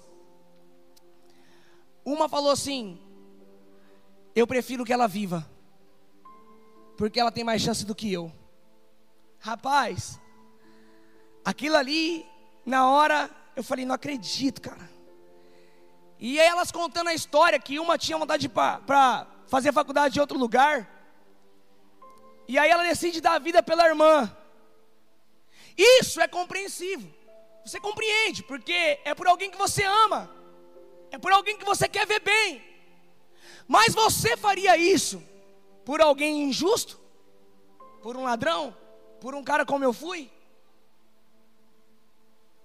Uma 2.03 2.27
falou 2.27 2.51
assim: 2.51 2.99
eu 4.35 4.47
prefiro 4.47 4.83
que 4.83 4.93
ela 4.93 5.07
viva, 5.07 5.49
porque 6.97 7.19
ela 7.19 7.31
tem 7.31 7.43
mais 7.43 7.61
chance 7.61 7.85
do 7.85 7.95
que 7.95 8.11
eu. 8.11 8.31
Rapaz, 9.39 10.19
aquilo 11.45 11.75
ali, 11.77 12.25
na 12.65 12.89
hora, 12.89 13.29
eu 13.59 13.63
falei: 13.63 13.85
não 13.85 13.95
acredito, 13.95 14.61
cara. 14.61 14.89
E 16.19 16.39
aí 16.39 16.47
elas 16.47 16.71
contando 16.71 17.07
a 17.09 17.13
história 17.13 17.59
que 17.59 17.79
uma 17.79 17.97
tinha 17.97 18.17
vontade 18.17 18.49
para 18.49 19.27
fazer 19.47 19.71
faculdade 19.71 20.17
em 20.17 20.21
outro 20.21 20.37
lugar. 20.37 20.89
E 22.47 22.57
aí 22.57 22.69
ela 22.69 22.83
decide 22.83 23.21
dar 23.21 23.33
a 23.33 23.39
vida 23.39 23.61
pela 23.61 23.87
irmã. 23.87 24.35
Isso 25.77 26.19
é 26.19 26.27
compreensível. 26.27 27.09
Você 27.65 27.79
compreende, 27.79 28.43
porque 28.43 28.99
é 29.05 29.13
por 29.13 29.27
alguém 29.27 29.51
que 29.51 29.57
você 29.57 29.83
ama. 29.83 30.29
É 31.11 31.17
por 31.17 31.31
alguém 31.31 31.57
que 31.57 31.65
você 31.65 31.87
quer 31.87 32.05
ver 32.05 32.19
bem. 32.19 32.63
Mas 33.67 33.93
você 33.93 34.35
faria 34.35 34.75
isso 34.75 35.23
por 35.85 36.01
alguém 36.01 36.43
injusto? 36.43 36.99
Por 38.01 38.17
um 38.17 38.23
ladrão? 38.23 38.75
Por 39.21 39.35
um 39.35 39.43
cara 39.43 39.65
como 39.65 39.83
eu 39.83 39.93
fui? 39.93 40.29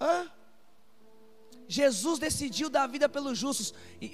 Hã? 0.00 0.30
Jesus 1.66 2.18
decidiu 2.18 2.68
dar 2.68 2.84
a 2.84 2.86
vida 2.86 3.08
pelos 3.08 3.38
justos, 3.38 3.72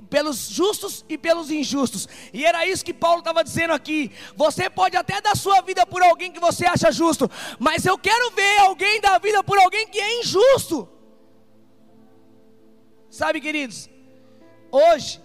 pelos 0.08 0.48
justos 0.48 1.04
e 1.08 1.18
pelos 1.18 1.50
injustos. 1.50 2.08
E 2.32 2.44
era 2.44 2.66
isso 2.66 2.84
que 2.84 2.94
Paulo 2.94 3.18
estava 3.18 3.42
dizendo 3.42 3.72
aqui. 3.72 4.12
Você 4.36 4.70
pode 4.70 4.96
até 4.96 5.20
dar 5.20 5.36
sua 5.36 5.60
vida 5.60 5.84
por 5.84 6.02
alguém 6.02 6.30
que 6.30 6.38
você 6.38 6.64
acha 6.64 6.92
justo, 6.92 7.28
mas 7.58 7.84
eu 7.84 7.98
quero 7.98 8.30
ver 8.30 8.58
alguém 8.58 9.00
dar 9.00 9.16
a 9.16 9.18
vida 9.18 9.42
por 9.42 9.58
alguém 9.58 9.86
que 9.88 9.98
é 9.98 10.20
injusto. 10.20 10.88
Sabe, 13.10 13.40
queridos? 13.40 13.90
Hoje 14.70 15.20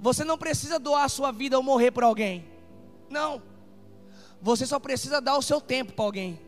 você 0.00 0.24
não 0.24 0.38
precisa 0.38 0.78
doar 0.78 1.10
sua 1.10 1.30
vida 1.30 1.56
ou 1.56 1.62
morrer 1.62 1.90
por 1.90 2.04
alguém. 2.04 2.48
Não. 3.10 3.42
Você 4.40 4.64
só 4.64 4.78
precisa 4.78 5.20
dar 5.20 5.36
o 5.36 5.42
seu 5.42 5.60
tempo 5.60 5.92
para 5.92 6.04
alguém. 6.04 6.40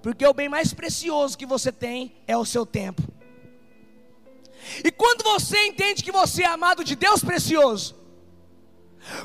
Porque 0.00 0.26
o 0.26 0.32
bem 0.32 0.48
mais 0.48 0.72
precioso 0.72 1.36
que 1.36 1.44
você 1.44 1.70
tem 1.70 2.16
é 2.26 2.36
o 2.36 2.44
seu 2.44 2.64
tempo. 2.64 3.02
E 4.84 4.90
quando 4.90 5.22
você 5.22 5.66
entende 5.66 6.04
que 6.04 6.12
você 6.12 6.42
é 6.42 6.46
amado 6.46 6.84
de 6.84 6.94
Deus 6.94 7.22
precioso, 7.22 7.94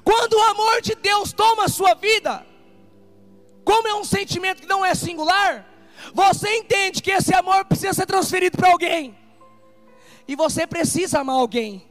quando 0.04 0.34
o 0.34 0.44
amor 0.44 0.82
de 0.82 0.96
Deus 0.96 1.32
toma 1.32 1.66
a 1.66 1.70
sua 1.70 1.94
vida, 1.94 2.46
como 3.64 3.88
é 3.88 3.94
um 3.96 4.04
sentimento 4.04 4.62
que 4.62 4.68
não 4.68 4.86
é 4.86 4.96
singular, 4.96 5.66
você 6.14 6.56
entende 6.56 7.02
que 7.02 7.12
esse 7.12 7.34
amor 7.34 7.66
precisa 7.66 7.94
ser 7.94 8.06
transferido 8.06 8.58
para 8.58 8.72
alguém. 8.72 9.18
E 10.28 10.36
você 10.36 10.66
precisa 10.66 11.20
amar 11.20 11.36
alguém. 11.36 11.88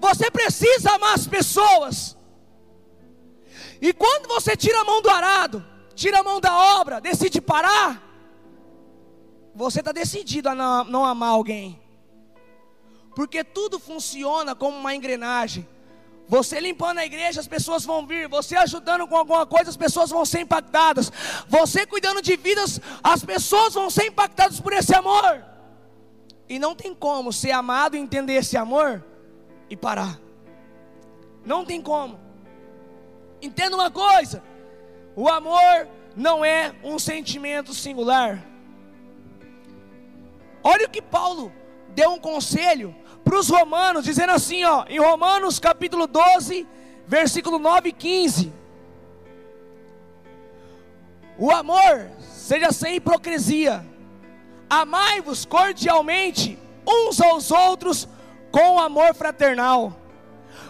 Você 0.00 0.30
precisa 0.30 0.92
amar 0.92 1.14
as 1.14 1.26
pessoas. 1.26 2.16
E 3.80 3.92
quando 3.92 4.28
você 4.28 4.56
tira 4.56 4.80
a 4.80 4.84
mão 4.84 5.02
do 5.02 5.10
arado, 5.10 5.64
tira 5.94 6.20
a 6.20 6.22
mão 6.22 6.40
da 6.40 6.56
obra, 6.80 7.00
decide 7.00 7.40
parar, 7.40 8.02
você 9.54 9.80
está 9.80 9.92
decidido 9.92 10.48
a 10.48 10.54
não, 10.54 10.84
não 10.84 11.04
amar 11.04 11.30
alguém 11.30 11.82
porque 13.14 13.44
tudo 13.44 13.78
funciona 13.78 14.54
como 14.54 14.76
uma 14.76 14.94
engrenagem. 14.94 15.68
Você 16.28 16.60
limpando 16.60 16.98
a 16.98 17.04
igreja, 17.04 17.40
as 17.40 17.46
pessoas 17.46 17.84
vão 17.84 18.06
vir. 18.06 18.28
Você 18.28 18.56
ajudando 18.56 19.06
com 19.06 19.16
alguma 19.16 19.44
coisa, 19.44 19.70
as 19.70 19.76
pessoas 19.76 20.10
vão 20.10 20.24
ser 20.24 20.40
impactadas. 20.40 21.12
Você 21.48 21.86
cuidando 21.86 22.22
de 22.22 22.36
vidas, 22.36 22.80
as 23.02 23.24
pessoas 23.24 23.74
vão 23.74 23.90
ser 23.90 24.06
impactadas 24.06 24.60
por 24.60 24.72
esse 24.72 24.94
amor. 24.94 25.44
E 26.48 26.58
não 26.58 26.74
tem 26.74 26.94
como 26.94 27.32
ser 27.32 27.50
amado 27.50 27.96
entender 27.96 28.34
esse 28.34 28.56
amor 28.56 29.04
e 29.68 29.76
parar. 29.76 30.18
Não 31.44 31.64
tem 31.64 31.82
como. 31.82 32.18
Entenda 33.42 33.76
uma 33.76 33.90
coisa: 33.90 34.42
o 35.14 35.28
amor 35.28 35.88
não 36.16 36.44
é 36.44 36.74
um 36.82 36.98
sentimento 36.98 37.74
singular. 37.74 38.51
Olha 40.62 40.86
o 40.86 40.90
que 40.90 41.02
Paulo 41.02 41.52
deu 41.88 42.10
um 42.10 42.18
conselho 42.18 42.94
para 43.24 43.38
os 43.38 43.48
romanos, 43.48 44.04
dizendo 44.04 44.32
assim, 44.32 44.64
ó, 44.64 44.84
em 44.88 44.98
Romanos 44.98 45.58
capítulo 45.58 46.06
12, 46.06 46.66
versículo 47.06 47.58
9 47.58 47.88
e 47.88 47.92
15. 47.92 48.52
O 51.38 51.50
amor 51.50 52.10
seja 52.20 52.72
sem 52.72 52.96
hipocrisia. 52.96 53.84
Amai-vos 54.68 55.44
cordialmente 55.44 56.58
uns 56.86 57.20
aos 57.20 57.50
outros 57.50 58.08
com 58.50 58.78
amor 58.78 59.14
fraternal. 59.14 59.96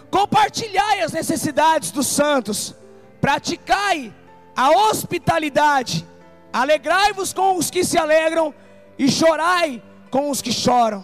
Compartilhai 0.09 1.01
as 1.01 1.11
necessidades 1.11 1.91
dos 1.91 2.07
santos. 2.07 2.75
Praticai 3.19 4.13
a 4.55 4.69
hospitalidade. 4.71 6.05
Alegrai-vos 6.51 7.33
com 7.33 7.57
os 7.57 7.71
que 7.71 7.83
se 7.83 7.97
alegram 7.97 8.53
e 8.97 9.09
chorai 9.09 9.81
com 10.09 10.29
os 10.29 10.41
que 10.41 10.51
choram. 10.51 11.03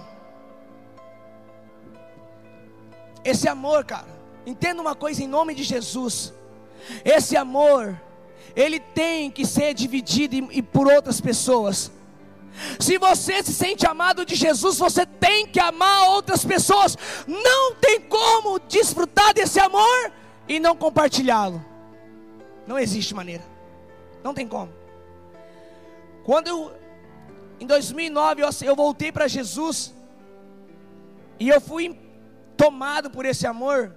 Esse 3.23 3.47
amor, 3.47 3.83
cara, 3.83 4.07
entenda 4.45 4.81
uma 4.81 4.95
coisa 4.95 5.23
em 5.23 5.27
nome 5.27 5.53
de 5.53 5.63
Jesus. 5.63 6.33
Esse 7.03 7.35
amor, 7.35 7.99
ele 8.55 8.79
tem 8.79 9.29
que 9.29 9.45
ser 9.45 9.73
dividido 9.73 10.35
e, 10.35 10.59
e 10.59 10.61
por 10.61 10.87
outras 10.87 11.19
pessoas. 11.19 11.91
Se 12.79 12.97
você 12.97 13.43
se 13.43 13.53
sente 13.53 13.85
amado 13.85 14.25
de 14.25 14.35
Jesus, 14.35 14.77
você 14.77 15.05
tem 15.05 15.47
que 15.47 15.59
amar 15.59 16.09
outras 16.09 16.43
pessoas. 16.43 16.97
Não 17.27 17.75
tem 17.75 18.01
como 18.01 18.59
desfrutar 18.59 19.33
desse 19.33 19.59
amor 19.59 20.11
e 20.47 20.59
não 20.59 20.75
compartilhá-lo. 20.75 21.63
Não 22.67 22.77
existe 22.77 23.13
maneira. 23.13 23.43
Não 24.23 24.33
tem 24.33 24.47
como. 24.47 24.71
Quando 26.23 26.47
eu, 26.47 26.71
em 27.59 27.65
2009, 27.65 28.41
eu, 28.65 28.75
voltei 28.75 29.11
para 29.11 29.27
Jesus 29.27 29.93
e 31.39 31.49
eu 31.49 31.59
fui 31.59 31.97
tomado 32.55 33.09
por 33.09 33.25
esse 33.25 33.45
amor, 33.45 33.95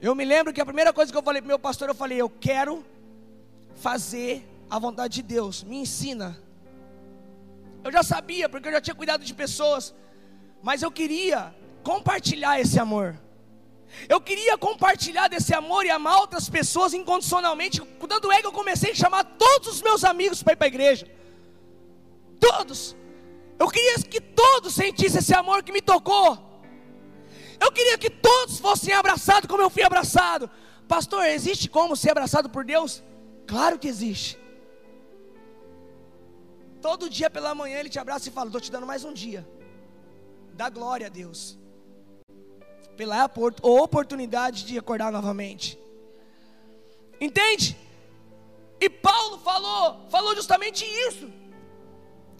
eu 0.00 0.14
me 0.14 0.24
lembro 0.24 0.52
que 0.52 0.60
a 0.60 0.64
primeira 0.64 0.92
coisa 0.92 1.12
que 1.12 1.18
eu 1.18 1.22
falei 1.22 1.42
para 1.42 1.48
meu 1.48 1.58
pastor, 1.58 1.88
eu 1.88 1.94
falei: 1.94 2.18
Eu 2.18 2.30
quero 2.30 2.84
fazer 3.76 4.46
a 4.68 4.78
vontade 4.78 5.14
de 5.14 5.22
Deus, 5.22 5.62
me 5.62 5.76
ensina. 5.76 6.38
Eu 7.84 7.92
já 7.92 8.02
sabia, 8.02 8.48
porque 8.48 8.68
eu 8.68 8.72
já 8.72 8.80
tinha 8.80 8.94
cuidado 8.94 9.24
de 9.24 9.34
pessoas, 9.34 9.94
mas 10.62 10.82
eu 10.82 10.90
queria 10.90 11.54
compartilhar 11.82 12.60
esse 12.60 12.78
amor. 12.78 13.18
Eu 14.08 14.20
queria 14.20 14.56
compartilhar 14.56 15.28
desse 15.28 15.52
amor 15.54 15.84
e 15.84 15.90
amar 15.90 16.18
outras 16.18 16.48
pessoas 16.48 16.94
incondicionalmente. 16.94 17.80
Tanto 18.08 18.30
é 18.30 18.40
que 18.40 18.46
eu 18.46 18.52
comecei 18.52 18.92
a 18.92 18.94
chamar 18.94 19.24
todos 19.24 19.68
os 19.68 19.82
meus 19.82 20.04
amigos 20.04 20.42
para 20.42 20.52
ir 20.52 20.56
para 20.56 20.66
a 20.66 20.68
igreja. 20.68 21.06
Todos. 22.40 22.96
Eu 23.58 23.68
queria 23.68 23.98
que 23.98 24.20
todos 24.20 24.74
sentissem 24.74 25.20
esse 25.20 25.34
amor 25.34 25.62
que 25.62 25.70
me 25.70 25.82
tocou. 25.82 26.38
Eu 27.60 27.70
queria 27.70 27.98
que 27.98 28.08
todos 28.08 28.58
fossem 28.58 28.94
abraçados 28.94 29.48
como 29.48 29.62
eu 29.62 29.68
fui 29.68 29.82
abraçado. 29.82 30.50
Pastor, 30.88 31.26
existe 31.26 31.68
como 31.68 31.94
ser 31.94 32.10
abraçado 32.12 32.48
por 32.48 32.64
Deus? 32.64 33.02
Claro 33.46 33.78
que 33.78 33.86
existe. 33.86 34.38
Todo 36.80 37.10
dia 37.10 37.28
pela 37.28 37.54
manhã 37.54 37.78
ele 37.78 37.90
te 37.90 37.98
abraça 37.98 38.28
e 38.28 38.32
fala: 38.32 38.46
Estou 38.48 38.60
te 38.60 38.72
dando 38.72 38.86
mais 38.86 39.04
um 39.04 39.12
dia. 39.12 39.46
Dá 40.54 40.70
glória 40.70 41.06
a 41.08 41.10
Deus. 41.10 41.58
Pela 42.96 43.30
oportunidade 43.62 44.64
de 44.64 44.78
acordar 44.78 45.12
novamente. 45.12 45.78
Entende? 47.20 47.76
E 48.80 48.88
Paulo 48.88 49.38
falou, 49.40 50.08
falou 50.08 50.34
justamente 50.34 50.84
isso. 51.08 51.30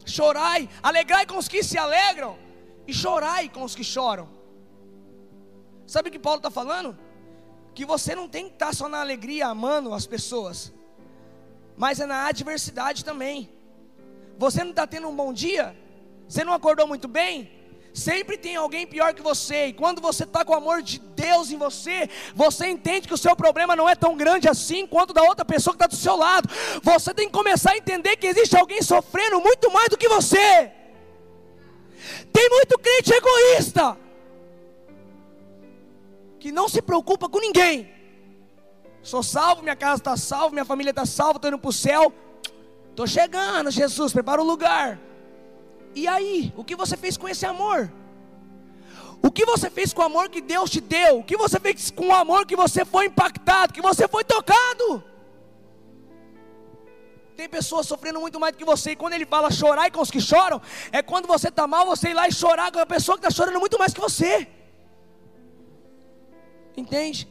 Chorai, 0.04 0.68
alegrai 0.82 1.26
com 1.26 1.36
os 1.36 1.48
que 1.48 1.62
se 1.62 1.78
alegram, 1.78 2.36
e 2.86 2.92
chorai 2.92 3.48
com 3.48 3.62
os 3.62 3.74
que 3.74 3.84
choram. 3.84 4.28
Sabe 5.86 6.08
o 6.08 6.12
que 6.12 6.18
Paulo 6.18 6.38
está 6.38 6.50
falando? 6.50 6.98
Que 7.74 7.84
você 7.84 8.14
não 8.14 8.28
tem 8.28 8.46
que 8.48 8.54
estar 8.54 8.74
só 8.74 8.88
na 8.88 9.00
alegria 9.00 9.46
amando 9.46 9.92
as 9.92 10.06
pessoas, 10.06 10.72
mas 11.76 12.00
é 12.00 12.06
na 12.06 12.26
adversidade 12.26 13.04
também. 13.04 13.50
Você 14.38 14.62
não 14.62 14.70
está 14.70 14.86
tendo 14.86 15.08
um 15.08 15.14
bom 15.14 15.32
dia? 15.32 15.76
Você 16.28 16.44
não 16.44 16.52
acordou 16.52 16.86
muito 16.86 17.06
bem? 17.06 17.59
Sempre 17.92 18.38
tem 18.38 18.54
alguém 18.54 18.86
pior 18.86 19.12
que 19.12 19.22
você, 19.22 19.66
e 19.66 19.72
quando 19.72 20.00
você 20.00 20.22
está 20.24 20.44
com 20.44 20.52
o 20.52 20.56
amor 20.56 20.82
de 20.82 21.00
Deus 21.00 21.50
em 21.50 21.56
você, 21.56 22.08
você 22.34 22.68
entende 22.68 23.08
que 23.08 23.14
o 23.14 23.18
seu 23.18 23.34
problema 23.34 23.74
não 23.74 23.88
é 23.88 23.96
tão 23.96 24.16
grande 24.16 24.48
assim 24.48 24.86
quanto 24.86 25.12
da 25.12 25.22
outra 25.22 25.44
pessoa 25.44 25.74
que 25.74 25.82
está 25.82 25.86
do 25.86 25.96
seu 25.96 26.16
lado. 26.16 26.48
Você 26.82 27.12
tem 27.12 27.26
que 27.26 27.32
começar 27.32 27.72
a 27.72 27.76
entender 27.76 28.16
que 28.16 28.26
existe 28.26 28.56
alguém 28.56 28.80
sofrendo 28.80 29.40
muito 29.40 29.72
mais 29.72 29.88
do 29.88 29.98
que 29.98 30.08
você. 30.08 30.70
muito 32.50 32.78
crente 32.78 33.12
egoísta 33.12 33.96
que 36.40 36.50
não 36.50 36.68
se 36.68 36.80
preocupa 36.80 37.28
com 37.28 37.38
ninguém. 37.38 37.92
Sou 39.02 39.22
salvo, 39.22 39.62
minha 39.62 39.76
casa 39.76 40.00
está 40.00 40.16
salva, 40.16 40.50
minha 40.50 40.64
família 40.64 40.90
está 40.90 41.04
salva, 41.06 41.36
estou 41.36 41.48
indo 41.48 41.58
para 41.58 41.68
o 41.68 41.72
céu. 41.72 42.12
Estou 42.90 43.06
chegando, 43.06 43.70
Jesus, 43.70 44.12
prepara 44.12 44.40
o 44.40 44.44
lugar. 44.44 44.98
E 45.94 46.06
aí, 46.06 46.52
o 46.56 46.64
que 46.64 46.76
você 46.76 46.96
fez 46.96 47.16
com 47.16 47.28
esse 47.28 47.44
amor? 47.44 47.92
O 49.22 49.30
que 49.30 49.44
você 49.44 49.68
fez 49.68 49.92
com 49.92 50.02
o 50.02 50.04
amor 50.04 50.28
que 50.28 50.40
Deus 50.40 50.70
te 50.70 50.80
deu? 50.80 51.18
O 51.18 51.24
que 51.24 51.36
você 51.36 51.60
fez 51.60 51.90
com 51.90 52.08
o 52.08 52.14
amor 52.14 52.46
que 52.46 52.56
você 52.56 52.84
foi 52.84 53.06
impactado, 53.06 53.72
que 53.72 53.82
você 53.82 54.08
foi 54.08 54.24
tocado? 54.24 55.04
Tem 57.36 57.48
pessoas 57.48 57.86
sofrendo 57.86 58.20
muito 58.20 58.38
mais 58.38 58.52
do 58.52 58.58
que 58.58 58.64
você, 58.64 58.92
e 58.92 58.96
quando 58.96 59.14
ele 59.14 59.26
fala 59.26 59.50
chorar 59.50 59.90
com 59.90 60.00
os 60.00 60.10
que 60.10 60.20
choram, 60.20 60.60
é 60.92 61.02
quando 61.02 61.26
você 61.26 61.48
está 61.48 61.66
mal, 61.66 61.86
você 61.86 62.10
ir 62.10 62.14
lá 62.14 62.28
e 62.28 62.32
chorar 62.32 62.70
com 62.70 62.78
a 62.78 62.86
pessoa 62.86 63.18
que 63.18 63.26
está 63.26 63.30
chorando 63.30 63.58
muito 63.58 63.78
mais 63.78 63.92
que 63.94 64.00
você. 64.00 64.46
Entende? 66.76 67.28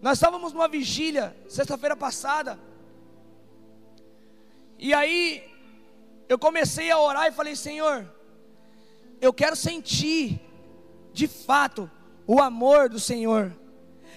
Nós 0.00 0.18
estávamos 0.18 0.52
numa 0.52 0.68
vigília, 0.68 1.36
sexta-feira 1.48 1.96
passada, 1.96 2.58
e 4.78 4.92
aí 4.92 5.53
eu 6.28 6.38
comecei 6.38 6.90
a 6.90 6.98
orar 6.98 7.26
e 7.26 7.32
falei: 7.32 7.56
Senhor, 7.56 8.06
eu 9.20 9.32
quero 9.32 9.56
sentir 9.56 10.40
de 11.12 11.26
fato 11.26 11.90
o 12.26 12.40
amor 12.40 12.88
do 12.88 12.98
Senhor. 12.98 13.52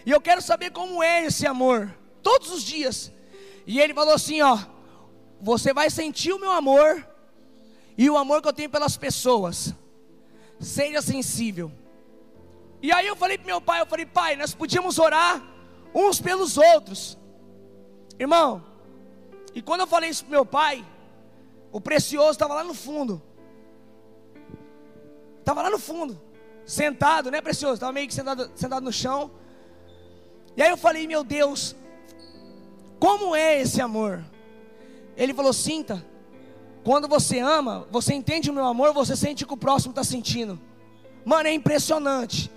E 0.06 0.12
eu 0.12 0.22
quero 0.22 0.42
saber 0.42 0.72
como 0.72 1.04
é 1.04 1.26
esse 1.26 1.46
amor, 1.46 1.94
todos 2.24 2.52
os 2.52 2.64
dias. 2.64 3.12
E 3.66 3.80
ele 3.80 3.94
falou 3.94 4.14
assim: 4.14 4.42
Ó, 4.42 4.58
você 5.40 5.74
vai 5.74 5.90
sentir 5.90 6.34
o 6.34 6.40
meu 6.40 6.52
amor 6.52 7.08
e 7.98 8.10
o 8.10 8.18
amor 8.18 8.42
que 8.42 8.48
eu 8.48 8.54
tenho 8.54 8.70
pelas 8.70 8.96
pessoas. 8.96 9.74
Seja 10.60 11.02
sensível. 11.02 11.72
E 12.82 12.92
aí 12.92 13.08
eu 13.08 13.16
falei 13.16 13.38
para 13.38 13.48
meu 13.48 13.60
pai, 13.60 13.82
eu 13.82 13.86
falei, 13.88 14.06
pai, 14.06 14.36
nós 14.36 14.54
podíamos 14.54 15.00
orar 15.00 15.44
uns 15.94 16.22
pelos 16.22 16.58
outros. 16.58 17.18
Irmão, 18.20 18.64
e 19.54 19.62
quando 19.62 19.82
eu 19.82 19.88
falei 19.88 20.10
isso 20.10 20.24
para 20.24 20.32
meu 20.32 20.46
pai, 20.46 20.86
o 21.78 21.82
precioso 21.82 22.32
estava 22.32 22.56
lá 22.56 22.64
no 22.64 22.74
fundo. 22.74 23.22
Estava 25.40 25.62
lá 25.62 25.70
no 25.70 25.78
fundo, 25.78 26.20
sentado, 26.66 27.30
né, 27.30 27.40
precioso? 27.40 27.76
Estava 27.76 27.94
meio 27.94 28.08
que 28.08 28.16
sentado, 28.16 28.50
sentado 28.56 28.84
no 28.84 28.92
chão. 28.92 29.30
E 30.56 30.62
aí 30.64 30.72
eu 30.72 30.76
falei, 30.76 31.06
meu 31.06 31.24
Deus, 31.24 31.76
como 33.00 33.36
é 33.36 33.62
esse 33.62 33.80
amor? 33.80 34.26
Ele 35.16 35.36
falou: 35.36 35.54
sinta. 35.54 36.04
Quando 36.84 37.08
você 37.08 37.38
ama, 37.38 37.88
você 37.92 38.16
entende 38.16 38.50
o 38.50 38.54
meu 38.54 38.66
amor, 38.66 38.92
você 38.92 39.16
sente 39.16 39.44
o 39.44 39.48
que 39.48 39.54
o 39.54 39.58
próximo 39.58 39.92
está 39.92 40.04
sentindo. 40.04 40.60
Mano, 41.24 41.48
é 41.48 41.54
impressionante. 41.54 42.50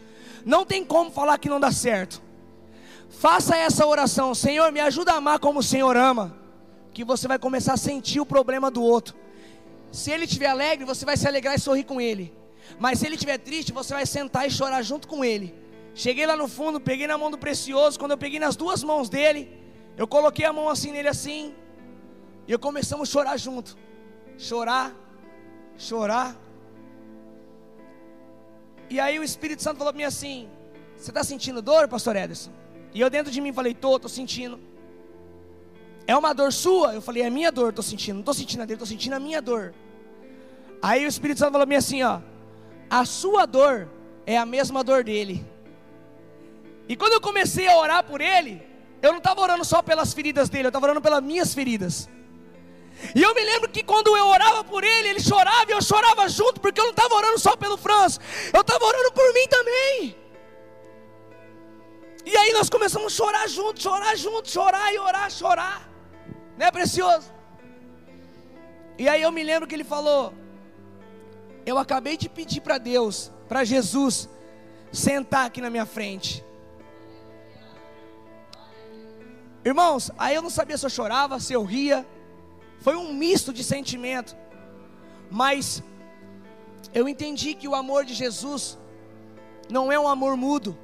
Não 0.46 0.64
tem 0.64 0.82
como 0.82 1.10
falar 1.10 1.36
que 1.36 1.48
não 1.50 1.60
dá 1.60 1.70
certo. 1.70 2.22
Faça 3.10 3.54
essa 3.54 3.86
oração, 3.86 4.34
Senhor, 4.34 4.72
me 4.72 4.80
ajuda 4.80 5.12
a 5.12 5.16
amar 5.16 5.38
como 5.40 5.58
o 5.58 5.62
Senhor 5.62 5.94
ama. 5.94 6.39
Que 6.92 7.04
você 7.04 7.28
vai 7.28 7.38
começar 7.38 7.74
a 7.74 7.76
sentir 7.76 8.20
o 8.20 8.26
problema 8.26 8.70
do 8.70 8.82
outro. 8.82 9.16
Se 9.92 10.10
ele 10.10 10.24
estiver 10.24 10.46
alegre, 10.46 10.84
você 10.84 11.04
vai 11.04 11.16
se 11.16 11.26
alegrar 11.26 11.54
e 11.54 11.60
sorrir 11.60 11.84
com 11.84 12.00
ele. 12.00 12.32
Mas 12.78 12.98
se 12.98 13.06
ele 13.06 13.14
estiver 13.14 13.38
triste, 13.38 13.72
você 13.72 13.92
vai 13.94 14.06
sentar 14.06 14.46
e 14.46 14.50
chorar 14.50 14.82
junto 14.82 15.08
com 15.08 15.24
ele. 15.24 15.54
Cheguei 15.94 16.26
lá 16.26 16.36
no 16.36 16.46
fundo, 16.46 16.80
peguei 16.80 17.06
na 17.06 17.18
mão 17.18 17.30
do 17.30 17.38
precioso. 17.38 17.98
Quando 17.98 18.12
eu 18.12 18.18
peguei 18.18 18.38
nas 18.38 18.56
duas 18.56 18.82
mãos 18.82 19.08
dele, 19.08 19.50
eu 19.96 20.06
coloquei 20.06 20.44
a 20.44 20.52
mão 20.52 20.68
assim 20.68 20.92
nele 20.92 21.08
assim. 21.08 21.54
E 22.46 22.56
começamos 22.58 23.08
a 23.08 23.12
chorar 23.12 23.36
junto. 23.36 23.76
Chorar, 24.38 24.94
chorar. 25.76 26.36
E 28.88 28.98
aí 28.98 29.18
o 29.18 29.22
Espírito 29.24 29.62
Santo 29.62 29.78
falou 29.78 29.92
para 29.92 29.98
mim 29.98 30.04
assim: 30.04 30.48
Você 30.96 31.10
está 31.10 31.22
sentindo 31.22 31.60
dor, 31.60 31.88
pastor 31.88 32.16
Ederson? 32.16 32.50
E 32.94 33.00
eu 33.00 33.10
dentro 33.10 33.30
de 33.30 33.40
mim 33.40 33.52
falei: 33.52 33.74
Tô, 33.74 33.98
tô 33.98 34.08
sentindo. 34.08 34.58
É 36.10 36.16
uma 36.16 36.32
dor 36.34 36.52
sua? 36.52 36.92
Eu 36.96 37.00
falei: 37.00 37.22
É 37.22 37.30
minha 37.30 37.52
dor, 37.52 37.72
tô 37.72 37.82
sentindo. 37.82 38.16
Não 38.16 38.24
tô 38.24 38.34
sentindo 38.34 38.62
a 38.62 38.66
dele, 38.66 38.80
tô 38.80 38.84
sentindo 38.84 39.12
a 39.12 39.20
minha 39.20 39.40
dor. 39.40 39.72
Aí 40.82 41.04
o 41.04 41.08
Espírito 41.08 41.38
Santo 41.38 41.52
falou 41.52 41.64
para 41.64 41.72
mim 41.72 41.78
assim: 41.78 42.02
Ó, 42.02 42.18
a 42.98 43.04
sua 43.04 43.46
dor 43.46 43.88
é 44.26 44.36
a 44.36 44.44
mesma 44.44 44.82
dor 44.82 45.04
dele. 45.04 45.46
E 46.88 46.96
quando 46.96 47.12
eu 47.12 47.20
comecei 47.20 47.68
a 47.68 47.76
orar 47.76 48.02
por 48.02 48.20
ele, 48.20 48.60
eu 49.00 49.12
não 49.12 49.18
estava 49.18 49.40
orando 49.40 49.64
só 49.64 49.82
pelas 49.82 50.12
feridas 50.12 50.48
dele, 50.48 50.66
eu 50.66 50.70
estava 50.70 50.86
orando 50.86 51.00
pelas 51.00 51.22
minhas 51.22 51.54
feridas. 51.54 52.08
E 53.14 53.22
eu 53.22 53.32
me 53.32 53.44
lembro 53.44 53.70
que 53.70 53.84
quando 53.84 54.16
eu 54.16 54.26
orava 54.26 54.64
por 54.64 54.82
ele, 54.82 55.10
ele 55.10 55.20
chorava 55.20 55.66
e 55.68 55.74
eu 55.74 55.80
chorava 55.80 56.28
junto, 56.28 56.60
porque 56.60 56.80
eu 56.80 56.86
não 56.86 56.90
estava 56.90 57.14
orando 57.14 57.38
só 57.38 57.54
pelo 57.54 57.76
Franz, 57.76 58.18
eu 58.52 58.62
estava 58.62 58.84
orando 58.84 59.12
por 59.12 59.32
mim 59.32 59.46
também. 59.48 60.16
E 62.26 62.36
aí 62.36 62.52
nós 62.52 62.68
começamos 62.68 63.12
a 63.12 63.16
chorar 63.16 63.48
junto, 63.48 63.80
chorar 63.80 64.16
junto, 64.16 64.50
chorar 64.50 64.92
e 64.92 64.98
orar, 64.98 65.30
chorar, 65.30 65.89
né, 66.60 66.70
precioso? 66.70 67.32
E 68.98 69.08
aí 69.08 69.22
eu 69.22 69.32
me 69.32 69.42
lembro 69.42 69.66
que 69.66 69.74
ele 69.74 69.82
falou: 69.82 70.34
Eu 71.64 71.78
acabei 71.78 72.18
de 72.18 72.28
pedir 72.28 72.60
para 72.60 72.76
Deus, 72.76 73.32
para 73.48 73.64
Jesus, 73.64 74.28
sentar 74.92 75.46
aqui 75.46 75.62
na 75.62 75.70
minha 75.70 75.86
frente. 75.86 76.44
Irmãos, 79.64 80.10
aí 80.18 80.34
eu 80.34 80.42
não 80.42 80.50
sabia 80.50 80.76
se 80.76 80.84
eu 80.84 80.90
chorava, 80.90 81.40
se 81.40 81.54
eu 81.54 81.64
ria. 81.64 82.06
Foi 82.80 82.94
um 82.94 83.12
misto 83.14 83.54
de 83.54 83.64
sentimento. 83.64 84.36
Mas 85.30 85.82
eu 86.92 87.08
entendi 87.08 87.54
que 87.54 87.68
o 87.68 87.74
amor 87.74 88.04
de 88.04 88.12
Jesus 88.12 88.78
não 89.70 89.90
é 89.90 89.98
um 89.98 90.08
amor 90.08 90.36
mudo, 90.36 90.76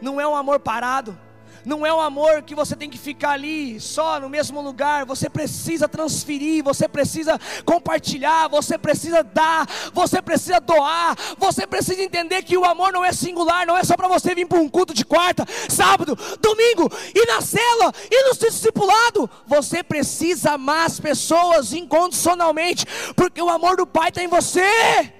não 0.00 0.20
é 0.20 0.26
um 0.26 0.36
amor 0.36 0.60
parado, 0.60 1.18
não 1.66 1.84
é 1.84 1.92
um 1.92 2.00
amor 2.00 2.42
que 2.42 2.54
você 2.54 2.76
tem 2.76 2.88
que 2.88 2.96
ficar 2.96 3.30
ali 3.30 3.80
só 3.80 4.20
no 4.20 4.28
mesmo 4.28 4.60
lugar. 4.60 5.04
Você 5.04 5.28
precisa 5.28 5.88
transferir, 5.88 6.62
você 6.62 6.86
precisa 6.86 7.40
compartilhar, 7.64 8.46
você 8.46 8.78
precisa 8.78 9.24
dar, 9.24 9.66
você 9.92 10.22
precisa 10.22 10.60
doar. 10.60 11.16
Você 11.36 11.66
precisa 11.66 12.00
entender 12.00 12.44
que 12.44 12.56
o 12.56 12.64
amor 12.64 12.92
não 12.92 13.04
é 13.04 13.12
singular, 13.12 13.66
não 13.66 13.76
é 13.76 13.82
só 13.82 13.96
para 13.96 14.06
você 14.06 14.32
vir 14.32 14.46
para 14.46 14.60
um 14.60 14.68
culto 14.68 14.94
de 14.94 15.04
quarta, 15.04 15.44
sábado, 15.68 16.16
domingo 16.40 16.88
e 17.12 17.26
na 17.26 17.40
cela 17.40 17.92
e 18.08 18.28
no 18.28 18.38
discipulado. 18.38 19.28
Você 19.44 19.82
precisa 19.82 20.52
amar 20.52 20.86
as 20.86 21.00
pessoas 21.00 21.72
incondicionalmente, 21.72 22.86
porque 23.16 23.42
o 23.42 23.50
amor 23.50 23.76
do 23.76 23.88
Pai 23.88 24.10
está 24.10 24.22
em 24.22 24.28
você. 24.28 25.12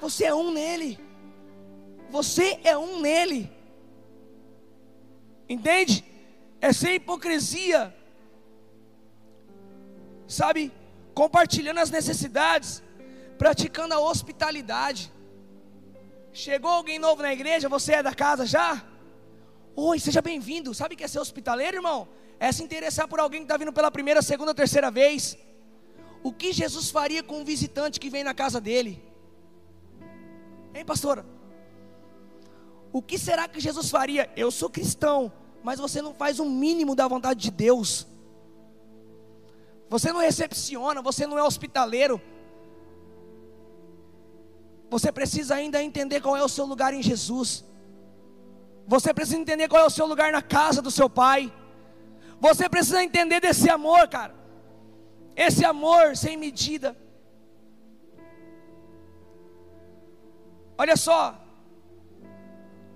Você 0.00 0.24
é 0.24 0.34
um 0.34 0.50
nele. 0.50 0.98
Você 2.10 2.58
é 2.64 2.78
um 2.78 2.98
nele. 2.98 3.61
Entende? 5.48 6.04
É 6.60 6.72
sem 6.72 6.94
hipocrisia. 6.94 7.94
Sabe? 10.26 10.72
Compartilhando 11.14 11.78
as 11.78 11.90
necessidades, 11.90 12.82
praticando 13.36 13.94
a 13.94 14.00
hospitalidade. 14.00 15.12
Chegou 16.32 16.70
alguém 16.70 16.98
novo 16.98 17.20
na 17.22 17.32
igreja, 17.32 17.68
você 17.68 17.94
é 17.94 18.02
da 18.02 18.14
casa 18.14 18.46
já? 18.46 18.82
Oi, 19.76 19.98
seja 19.98 20.22
bem-vindo. 20.22 20.72
Sabe 20.74 20.94
o 20.94 20.98
que 20.98 21.04
é 21.04 21.08
ser 21.08 21.18
hospitaleiro, 21.18 21.78
irmão? 21.78 22.08
É 22.38 22.50
se 22.50 22.62
interessar 22.62 23.06
por 23.06 23.20
alguém 23.20 23.40
que 23.40 23.44
está 23.44 23.56
vindo 23.56 23.72
pela 23.72 23.90
primeira, 23.90 24.22
segunda, 24.22 24.54
terceira 24.54 24.90
vez. 24.90 25.36
O 26.22 26.32
que 26.32 26.52
Jesus 26.52 26.90
faria 26.90 27.22
com 27.22 27.40
um 27.40 27.44
visitante 27.44 28.00
que 28.00 28.08
vem 28.08 28.24
na 28.24 28.32
casa 28.32 28.60
dele? 28.60 29.02
Hein, 30.74 30.84
pastora? 30.84 31.24
O 32.92 33.00
que 33.00 33.18
será 33.18 33.48
que 33.48 33.58
Jesus 33.58 33.88
faria? 33.90 34.30
Eu 34.36 34.50
sou 34.50 34.68
cristão, 34.68 35.32
mas 35.62 35.80
você 35.80 36.02
não 36.02 36.12
faz 36.12 36.38
o 36.38 36.44
mínimo 36.44 36.94
da 36.94 37.08
vontade 37.08 37.40
de 37.40 37.50
Deus. 37.50 38.06
Você 39.88 40.12
não 40.12 40.20
recepciona, 40.20 41.00
você 41.00 41.26
não 41.26 41.38
é 41.38 41.42
hospitaleiro. 41.42 42.20
Você 44.90 45.10
precisa 45.10 45.54
ainda 45.54 45.82
entender 45.82 46.20
qual 46.20 46.36
é 46.36 46.44
o 46.44 46.48
seu 46.48 46.66
lugar 46.66 46.92
em 46.92 47.02
Jesus. 47.02 47.64
Você 48.86 49.14
precisa 49.14 49.38
entender 49.38 49.68
qual 49.68 49.82
é 49.82 49.86
o 49.86 49.90
seu 49.90 50.04
lugar 50.04 50.30
na 50.30 50.42
casa 50.42 50.82
do 50.82 50.90
seu 50.90 51.08
pai. 51.08 51.50
Você 52.40 52.68
precisa 52.68 53.02
entender 53.02 53.40
desse 53.40 53.70
amor, 53.70 54.06
cara. 54.08 54.34
Esse 55.34 55.64
amor 55.64 56.14
sem 56.14 56.36
medida. 56.36 56.94
Olha 60.76 60.96
só, 60.96 61.41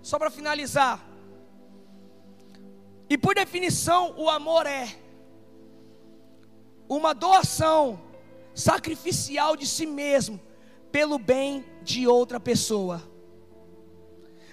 só 0.06 0.20
para 0.20 0.30
finalizar. 0.30 1.04
E 3.10 3.18
por 3.18 3.34
definição, 3.34 4.14
o 4.16 4.30
amor 4.30 4.64
é 4.64 4.96
uma 6.88 7.12
doação 7.12 8.00
sacrificial 8.54 9.56
de 9.56 9.66
si 9.66 9.84
mesmo 9.84 10.40
pelo 10.92 11.18
bem 11.18 11.64
de 11.82 12.06
outra 12.06 12.38
pessoa. 12.38 13.02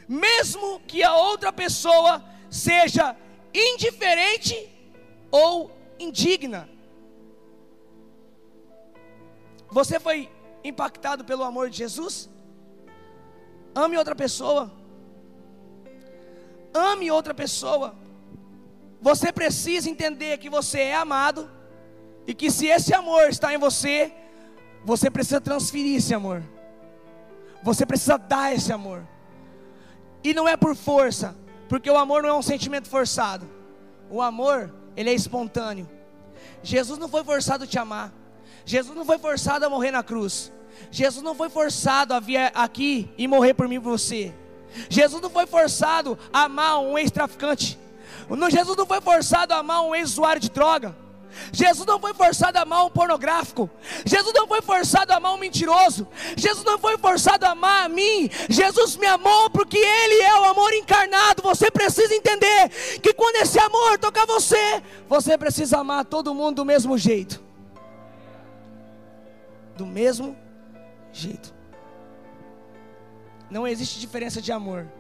Mesmo 0.08 0.80
que 0.88 1.04
a 1.04 1.16
outra 1.16 1.54
pessoa 1.54 2.26
seja 2.50 3.16
indiferente 3.54 4.58
ou 5.30 5.72
indigna. 6.00 6.68
Você 9.70 10.00
foi 10.00 10.32
impactado 10.64 11.24
pelo 11.24 11.44
amor 11.44 11.70
de 11.70 11.78
Jesus? 11.78 12.28
Ame 13.76 14.00
outra 14.00 14.16
pessoa. 14.16 14.82
Ame 16.74 17.12
outra 17.12 17.34
pessoa. 17.34 17.96
Você 19.02 19.32
precisa 19.32 19.90
entender 19.90 20.38
que 20.38 20.50
você 20.50 20.80
é 20.80 20.96
amado 20.96 21.50
e 22.26 22.34
que 22.34 22.50
se 22.50 22.68
esse 22.68 22.94
amor 22.94 23.30
está 23.30 23.54
em 23.54 23.58
você, 23.58 24.14
você 24.86 25.10
precisa 25.10 25.42
transferir 25.42 25.98
esse 25.98 26.14
amor. 26.14 26.42
Você 27.62 27.86
precisa 27.86 28.18
dar 28.18 28.54
esse 28.54 28.72
amor. 28.72 29.08
E 30.24 30.34
não 30.34 30.48
é 30.48 30.56
por 30.56 30.76
força, 30.76 31.36
porque 31.68 31.90
o 31.90 31.98
amor 31.98 32.24
não 32.24 32.30
é 32.30 32.34
um 32.34 32.42
sentimento 32.42 32.90
forçado. 32.90 33.50
O 34.10 34.22
amor, 34.22 34.74
ele 34.96 35.10
é 35.10 35.14
espontâneo. 35.14 35.90
Jesus 36.62 36.98
não 36.98 37.10
foi 37.10 37.24
forçado 37.24 37.66
a 37.66 37.68
te 37.68 37.78
amar. 37.78 38.14
Jesus 38.66 38.96
não 38.96 39.06
foi 39.06 39.18
forçado 39.18 39.66
a 39.66 39.70
morrer 39.70 39.92
na 39.92 40.02
cruz. 40.02 40.52
Jesus 40.90 41.24
não 41.24 41.36
foi 41.36 41.50
forçado 41.50 42.14
a 42.14 42.20
vir 42.20 42.52
aqui 42.54 43.10
e 43.18 43.28
morrer 43.28 43.54
por 43.54 43.68
mim 43.68 43.76
e 43.76 43.80
por 43.80 43.92
você. 43.92 44.34
Jesus 44.90 45.22
não 45.22 45.30
foi 45.30 45.46
forçado 45.46 46.18
a 46.32 46.44
amar 46.44 46.80
um 46.80 46.98
ex-traficante. 46.98 47.80
Jesus 48.50 48.78
não 48.78 48.86
foi 48.86 49.02
forçado 49.02 49.54
a 49.54 49.58
amar 49.58 49.84
um 49.84 49.96
ex-usuário 49.96 50.42
de 50.42 50.50
droga. 50.50 50.96
Jesus 51.52 51.86
não 51.86 52.00
foi 52.00 52.14
forçado 52.14 52.58
a 52.58 52.62
amar 52.62 52.86
um 52.86 52.90
pornográfico. 52.90 53.70
Jesus 54.06 54.34
não 54.34 54.48
foi 54.48 54.62
forçado 54.62 55.12
a 55.12 55.18
amar 55.18 55.34
um 55.34 55.38
mentiroso. 55.38 56.08
Jesus 56.36 56.64
não 56.64 56.78
foi 56.78 56.98
forçado 56.98 57.46
a 57.46 57.52
amar 57.52 57.86
a 57.86 57.90
mim. 57.90 58.30
Jesus 58.50 58.96
me 58.96 59.08
amou 59.08 59.50
porque 59.50 59.78
Ele 59.78 60.22
é 60.22 60.40
o 60.40 60.46
amor 60.46 60.72
encarnado. 60.74 61.42
Você 61.44 61.72
precisa 61.72 62.14
entender 62.14 62.70
que 63.02 63.14
quando 63.14 63.38
esse 63.38 63.60
amor 63.60 63.98
tocar 63.98 64.26
você, 64.26 64.82
você 65.08 65.38
precisa 65.38 65.80
amar 65.80 66.06
todo 66.06 66.34
mundo 66.34 66.58
do 66.58 66.66
mesmo 66.66 66.98
jeito. 66.98 67.42
Do 69.76 69.86
mesmo 69.86 70.38
jeito. 71.12 71.54
Não 73.54 73.68
existe 73.68 74.00
diferença 74.00 74.42
de 74.42 74.52
amor. 74.52 74.92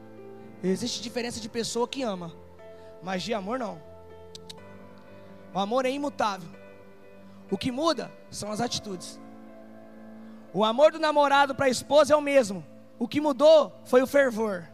Existe 0.63 1.01
diferença 1.01 1.39
de 1.39 1.49
pessoa 1.49 1.87
que 1.87 2.03
ama, 2.03 2.31
mas 3.01 3.23
de 3.23 3.33
amor 3.33 3.57
não. 3.57 3.81
O 5.51 5.57
amor 5.57 5.87
é 5.87 5.89
imutável. 5.89 6.47
O 7.49 7.57
que 7.57 7.71
muda 7.71 8.11
são 8.29 8.51
as 8.51 8.61
atitudes. 8.61 9.19
O 10.53 10.63
amor 10.63 10.91
do 10.91 10.99
namorado 10.99 11.55
para 11.55 11.65
a 11.65 11.69
esposa 11.69 12.13
é 12.13 12.15
o 12.15 12.21
mesmo. 12.21 12.63
O 12.99 13.07
que 13.07 13.19
mudou 13.19 13.75
foi 13.85 14.03
o 14.03 14.07
fervor. 14.07 14.69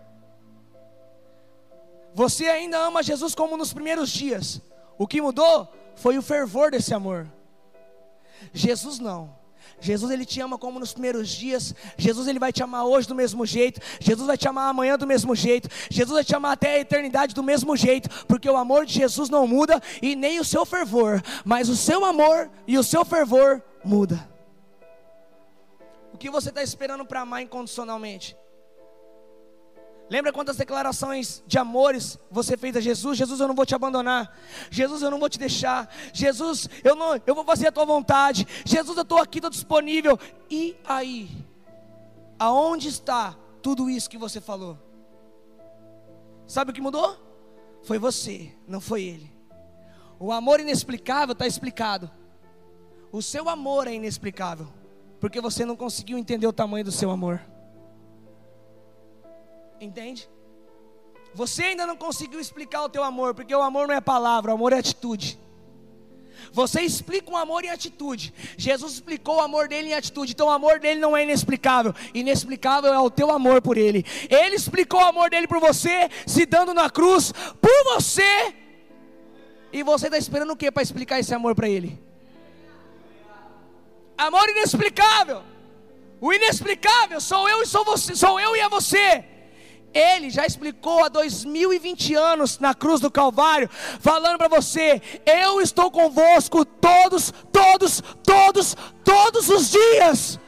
Você 2.14 2.48
ainda 2.48 2.78
ama 2.80 3.02
Jesus 3.02 3.34
como 3.34 3.56
nos 3.56 3.72
primeiros 3.72 4.10
dias. 4.10 4.62
O 4.98 5.08
que 5.08 5.22
mudou 5.22 5.74
foi 5.96 6.18
o 6.18 6.22
fervor 6.22 6.70
desse 6.70 6.94
amor. 6.94 7.32
Jesus 8.52 9.00
não. 9.00 9.39
Jesus 9.80 10.12
ele 10.12 10.26
te 10.26 10.40
ama 10.42 10.58
como 10.58 10.80
nos 10.80 10.94
primeiros 10.94 11.30
dias. 11.30 11.74
Jesus 11.98 12.28
ele 12.28 12.40
vai 12.40 12.52
te 12.52 12.62
amar 12.64 12.86
hoje 12.86 13.08
do 13.08 13.16
mesmo 13.16 13.46
jeito. 13.46 13.80
Jesus 14.00 14.28
vai 14.28 14.38
te 14.38 14.48
amar 14.48 14.70
amanhã 14.70 14.98
do 14.98 15.08
mesmo 15.08 15.36
jeito. 15.36 15.70
Jesus 15.90 16.14
vai 16.14 16.24
te 16.24 16.36
amar 16.36 16.54
até 16.54 16.76
a 16.76 16.80
eternidade 16.80 17.34
do 17.34 17.44
mesmo 17.44 17.76
jeito, 17.76 18.26
porque 18.26 18.50
o 18.50 18.58
amor 18.58 18.86
de 18.86 18.94
Jesus 18.94 19.30
não 19.30 19.48
muda 19.48 19.82
e 20.02 20.16
nem 20.16 20.40
o 20.40 20.46
seu 20.46 20.66
fervor, 20.66 21.22
mas 21.46 21.70
o 21.70 21.76
seu 21.76 22.04
amor 22.04 22.50
e 22.68 22.78
o 22.78 22.84
seu 22.84 23.06
fervor 23.06 23.64
muda. 23.84 24.28
O 26.14 26.18
que 26.18 26.30
você 26.30 26.50
está 26.50 26.62
esperando 26.62 27.06
para 27.06 27.22
amar 27.22 27.42
incondicionalmente? 27.42 28.36
Lembra 30.10 30.34
quantas 30.34 30.58
declarações 30.58 31.44
de 31.46 31.60
amores 31.60 32.18
você 32.32 32.58
fez 32.58 32.76
a 32.76 32.82
Jesus? 32.82 33.18
Jesus, 33.18 33.40
eu 33.40 33.48
não 33.48 33.54
vou 33.54 33.66
te 33.66 33.76
abandonar. 33.76 34.36
Jesus, 34.72 35.04
eu 35.04 35.12
não 35.12 35.20
vou 35.20 35.30
te 35.30 35.38
deixar. 35.38 35.88
Jesus, 36.12 36.68
eu 36.84 36.96
não, 36.96 37.22
eu 37.28 37.36
vou 37.36 37.46
fazer 37.46 37.68
a 37.68 37.72
tua 37.72 37.86
vontade. 37.86 38.48
Jesus, 38.66 38.98
eu 38.98 39.04
estou 39.04 39.20
aqui, 39.20 39.38
estou 39.38 39.52
disponível. 39.52 40.18
E 40.50 40.76
aí? 40.84 41.30
Aonde 42.40 42.88
está 42.88 43.36
tudo 43.62 43.88
isso 43.88 44.10
que 44.10 44.18
você 44.18 44.42
falou? 44.42 44.80
Sabe 46.48 46.72
o 46.72 46.74
que 46.74 46.82
mudou? 46.82 47.16
Foi 47.84 48.00
você, 48.00 48.52
não 48.68 48.82
foi 48.82 49.04
ele. 49.04 49.32
O 50.20 50.32
amor 50.32 50.60
inexplicável 50.60 51.34
está 51.34 51.46
explicado. 51.46 52.10
O 53.12 53.22
seu 53.22 53.48
amor 53.48 53.88
é 53.88 53.94
inexplicável, 53.94 54.68
porque 55.20 55.40
você 55.40 55.66
não 55.66 55.76
conseguiu 55.76 56.18
entender 56.18 56.48
o 56.48 56.54
tamanho 56.54 56.84
do 56.84 56.92
seu 56.92 57.12
amor. 57.12 57.40
Entende? 59.80 60.30
Você 61.34 61.64
ainda 61.64 61.86
não 61.86 61.96
conseguiu 61.96 62.40
explicar 62.40 62.84
o 62.84 62.90
teu 62.90 63.04
amor, 63.04 63.34
porque 63.34 63.54
o 63.54 63.62
amor 63.62 63.88
não 63.88 63.96
é 63.96 64.02
palavra, 64.02 64.52
o 64.52 64.56
amor 64.56 64.74
é 64.74 64.80
atitude. 64.80 65.40
Você 66.52 66.82
explica 66.82 67.32
o 67.32 67.38
amor 67.38 67.64
em 67.64 67.70
atitude. 67.70 68.34
Jesus 68.58 68.94
explicou 68.94 69.38
o 69.38 69.42
amor 69.42 69.68
dele 69.68 69.90
em 69.90 69.94
atitude. 69.94 70.32
Então 70.32 70.48
o 70.48 70.52
amor 70.52 70.80
dele 70.80 71.00
não 71.00 71.16
é 71.16 71.24
inexplicável. 71.24 71.94
Inexplicável 72.14 72.94
é 72.94 73.00
o 73.00 73.10
teu 73.10 73.32
amor 73.32 73.62
por 73.62 73.78
ele. 73.78 74.06
Ele 74.30 74.56
explicou 74.56 75.00
o 75.00 75.06
amor 75.06 75.30
dele 75.30 75.48
por 75.48 75.60
você, 75.60 76.10
se 76.26 76.46
dando 76.46 76.74
na 76.74 76.90
cruz 76.90 77.32
por 77.62 77.84
você. 77.94 78.56
E 79.72 79.84
você 79.84 80.08
está 80.08 80.18
esperando 80.18 80.52
o 80.52 80.56
que 80.56 80.72
para 80.72 80.82
explicar 80.82 81.20
esse 81.20 81.34
amor 81.34 81.54
para 81.54 81.70
ele? 81.70 82.02
Amor 84.18 84.50
inexplicável. 84.50 85.44
O 86.20 86.34
inexplicável 86.34 87.22
sou 87.22 87.48
eu 87.48 87.62
e 87.62 87.66
sou 87.66 87.86
você, 87.86 88.16
sou 88.16 88.40
eu 88.40 88.56
e 88.56 88.60
é 88.60 88.68
você. 88.68 89.24
Ele 89.94 90.30
já 90.30 90.46
explicou 90.46 91.04
há 91.04 91.10
2020 91.10 92.14
anos 92.14 92.60
na 92.60 92.76
cruz 92.76 93.02
do 93.02 93.10
Calvário, 93.10 93.70
falando 94.00 94.38
para 94.38 94.48
você: 94.48 95.02
Eu 95.26 95.60
estou 95.60 95.90
convosco 95.90 96.64
todos, 96.64 97.34
todos, 97.52 98.02
todos, 98.24 98.76
todos 99.04 99.50
os 99.50 99.72
dias. 99.72 100.40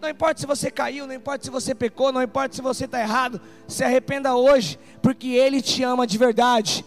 Não 0.00 0.08
importa 0.08 0.40
se 0.40 0.46
você 0.46 0.70
caiu, 0.70 1.06
não 1.06 1.14
importa 1.14 1.44
se 1.44 1.50
você 1.50 1.74
pecou, 1.74 2.12
não 2.12 2.22
importa 2.22 2.54
se 2.54 2.62
você 2.62 2.84
está 2.84 3.00
errado, 3.00 3.40
se 3.66 3.82
arrependa 3.82 4.34
hoje, 4.34 4.78
porque 5.02 5.28
Ele 5.28 5.60
te 5.60 5.82
ama 5.82 6.06
de 6.06 6.16
verdade. 6.16 6.84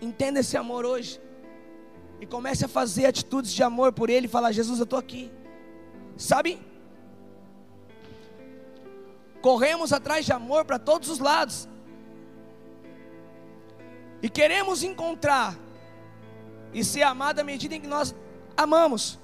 Entenda 0.00 0.40
esse 0.40 0.56
amor 0.56 0.84
hoje, 0.84 1.20
e 2.20 2.26
comece 2.26 2.64
a 2.64 2.68
fazer 2.68 3.06
atitudes 3.06 3.52
de 3.52 3.62
amor 3.62 3.92
por 3.92 4.10
Ele 4.10 4.26
e 4.26 4.28
falar: 4.28 4.52
Jesus, 4.52 4.78
eu 4.78 4.84
estou 4.84 4.98
aqui. 4.98 5.30
Sabe? 6.16 6.60
Corremos 9.42 9.92
atrás 9.92 10.24
de 10.24 10.32
amor 10.32 10.64
para 10.64 10.78
todos 10.78 11.10
os 11.10 11.18
lados, 11.18 11.68
e 14.22 14.30
queremos 14.30 14.82
encontrar 14.84 15.58
e 16.72 16.84
ser 16.84 17.02
amado 17.02 17.40
à 17.40 17.44
medida 17.44 17.74
em 17.74 17.80
que 17.80 17.88
nós 17.88 18.14
amamos, 18.56 19.18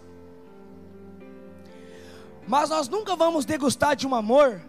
mas 2.46 2.68
nós 2.68 2.88
nunca 2.88 3.14
vamos 3.14 3.44
degustar 3.44 3.94
de 3.94 4.06
um 4.06 4.14
amor 4.14 4.60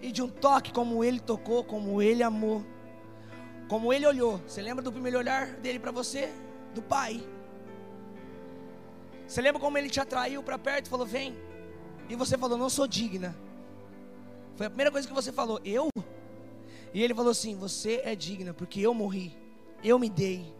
e 0.00 0.12
de 0.12 0.22
um 0.22 0.28
toque 0.28 0.72
como 0.72 1.02
ele 1.02 1.18
tocou, 1.18 1.64
como 1.64 2.00
ele 2.00 2.22
amou, 2.22 2.64
como 3.68 3.92
ele 3.92 4.06
olhou. 4.06 4.40
Você 4.46 4.60
lembra 4.62 4.82
do 4.82 4.92
primeiro 4.92 5.18
olhar 5.18 5.46
dele 5.56 5.78
para 5.78 5.90
você? 5.90 6.32
Do 6.74 6.82
pai. 6.82 7.26
Você 9.26 9.40
lembra 9.40 9.60
como 9.60 9.78
ele 9.78 9.88
te 9.88 9.98
atraiu 9.98 10.42
para 10.42 10.58
perto 10.58 10.86
e 10.86 10.90
falou: 10.90 11.06
Vem. 11.06 11.34
E 12.08 12.14
você 12.14 12.36
falou: 12.36 12.58
Não 12.58 12.68
sou 12.68 12.86
digna. 12.86 13.34
Foi 14.56 14.66
a 14.66 14.70
primeira 14.70 14.90
coisa 14.90 15.08
que 15.08 15.14
você 15.14 15.32
falou, 15.32 15.60
eu? 15.64 15.88
E 16.92 17.02
ele 17.02 17.14
falou 17.14 17.30
assim: 17.30 17.56
Você 17.56 18.00
é 18.04 18.14
digna, 18.14 18.52
porque 18.52 18.80
eu 18.80 18.92
morri, 18.92 19.36
eu 19.82 19.98
me 19.98 20.08
dei. 20.08 20.52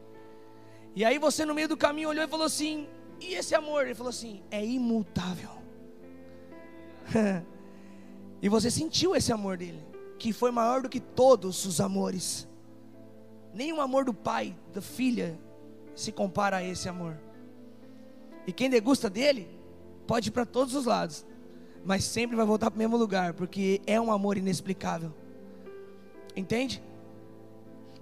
E 0.95 1.05
aí 1.05 1.19
você 1.19 1.45
no 1.45 1.55
meio 1.55 1.69
do 1.69 1.77
caminho 1.77 2.09
olhou 2.09 2.25
e 2.25 2.29
falou 2.29 2.47
assim: 2.47 2.89
E 3.21 3.35
esse 3.35 3.55
amor? 3.55 3.85
Ele 3.85 3.95
falou 3.95 4.11
assim: 4.11 4.43
É 4.51 4.65
imutável. 4.65 5.51
e 8.41 8.49
você 8.49 8.71
sentiu 8.71 9.15
esse 9.15 9.33
amor 9.33 9.57
dele, 9.57 9.85
que 10.19 10.33
foi 10.33 10.51
maior 10.51 10.83
do 10.83 10.89
que 10.89 11.01
todos 11.01 11.65
os 11.67 11.81
amores. 11.81 12.49
Nenhum 13.53 13.81
amor 13.81 14.05
do 14.05 14.15
pai, 14.15 14.57
da 14.73 14.81
filha, 14.81 15.39
se 15.95 16.11
compara 16.11 16.59
a 16.59 16.65
esse 16.65 16.89
amor. 16.89 17.21
E 18.47 18.53
quem 18.53 18.71
degusta 18.71 19.11
dele, 19.11 19.47
pode 20.07 20.31
ir 20.31 20.33
para 20.33 20.47
todos 20.47 20.75
os 20.75 20.87
lados 20.87 21.27
mas 21.85 22.05
sempre 22.05 22.37
vai 22.37 22.47
voltar 22.47 22.71
para 22.71 22.77
o 22.77 22.79
mesmo 22.79 22.97
lugar, 22.97 23.35
porque 23.35 23.81
é 23.87 24.01
um 24.01 24.13
amor 24.13 24.37
inexplicável. 24.37 25.13
Entende? 26.37 26.83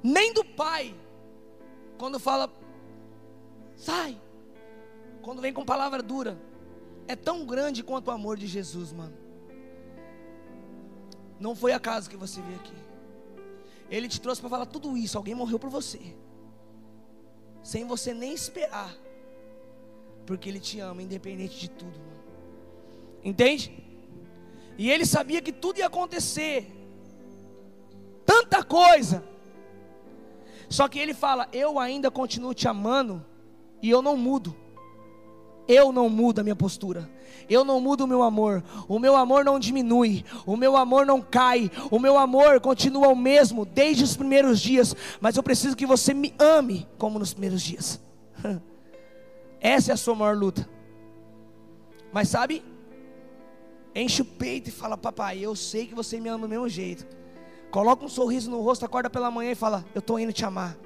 Nem 0.02 0.32
do 0.32 0.44
pai, 0.44 0.94
quando 1.98 2.18
fala, 2.18 2.50
sai, 3.76 4.20
quando 5.22 5.42
vem 5.42 5.52
com 5.52 5.64
palavra 5.64 6.02
dura, 6.02 6.38
é 7.08 7.16
tão 7.16 7.44
grande 7.44 7.82
quanto 7.82 8.08
o 8.08 8.10
amor 8.10 8.36
de 8.36 8.46
Jesus, 8.46 8.92
mano. 8.92 9.16
Não 11.38 11.54
foi 11.56 11.72
acaso 11.72 12.08
que 12.08 12.16
você 12.16 12.40
veio 12.42 12.56
aqui. 12.56 12.74
Ele 13.90 14.08
te 14.08 14.20
trouxe 14.20 14.40
para 14.40 14.50
falar 14.50 14.66
tudo 14.66 14.96
isso. 14.96 15.18
Alguém 15.18 15.34
morreu 15.34 15.58
por 15.58 15.70
você, 15.70 16.00
sem 17.62 17.86
você 17.86 18.14
nem 18.14 18.32
esperar, 18.32 18.94
porque 20.26 20.48
Ele 20.48 20.60
te 20.60 20.78
ama, 20.78 21.02
independente 21.02 21.58
de 21.58 21.70
tudo. 21.70 22.09
Entende? 23.24 23.72
E 24.78 24.90
ele 24.90 25.04
sabia 25.04 25.42
que 25.42 25.52
tudo 25.52 25.78
ia 25.78 25.86
acontecer. 25.86 26.70
Tanta 28.24 28.62
coisa. 28.62 29.22
Só 30.68 30.88
que 30.88 30.98
ele 30.98 31.12
fala: 31.12 31.48
Eu 31.52 31.78
ainda 31.78 32.10
continuo 32.10 32.54
te 32.54 32.66
amando 32.68 33.24
e 33.82 33.90
eu 33.90 34.00
não 34.00 34.16
mudo. 34.16 34.56
eu 35.68 35.92
não 35.92 36.08
mudo 36.08 36.40
a 36.40 36.42
minha 36.42 36.56
postura. 36.56 37.08
Eu 37.48 37.64
não 37.64 37.80
mudo 37.80 38.04
o 38.04 38.06
meu 38.06 38.22
amor. 38.22 38.62
O 38.88 38.98
meu 38.98 39.16
amor 39.16 39.44
não 39.44 39.58
diminui. 39.58 40.24
O 40.46 40.56
meu 40.56 40.76
amor 40.76 41.04
não 41.04 41.20
cai. 41.20 41.70
O 41.90 41.98
meu 41.98 42.16
amor 42.16 42.60
continua 42.60 43.08
o 43.08 43.16
mesmo 43.16 43.64
desde 43.64 44.04
os 44.04 44.16
primeiros 44.16 44.60
dias. 44.60 44.94
Mas 45.20 45.36
eu 45.36 45.42
preciso 45.42 45.76
que 45.76 45.86
você 45.86 46.14
me 46.14 46.32
ame 46.38 46.88
como 46.96 47.18
nos 47.18 47.32
primeiros 47.32 47.62
dias. 47.62 48.00
Essa 49.60 49.92
é 49.92 49.94
a 49.94 49.96
sua 49.96 50.14
maior 50.14 50.36
luta. 50.36 50.68
Mas 52.12 52.28
sabe? 52.28 52.62
Enche 53.94 54.22
o 54.22 54.24
peito 54.24 54.68
e 54.68 54.72
fala: 54.72 54.96
Papai, 54.96 55.38
eu 55.38 55.54
sei 55.56 55.86
que 55.86 55.94
você 55.94 56.20
me 56.20 56.28
ama 56.28 56.46
do 56.46 56.48
mesmo 56.48 56.68
jeito. 56.68 57.06
Coloca 57.70 58.04
um 58.04 58.08
sorriso 58.08 58.50
no 58.50 58.60
rosto, 58.60 58.84
acorda 58.84 59.08
pela 59.08 59.30
manhã 59.30 59.52
e 59.52 59.56
fala: 59.56 59.84
Eu 59.94 60.00
estou 60.00 60.18
indo 60.18 60.32
te 60.32 60.44
amar 60.44 60.76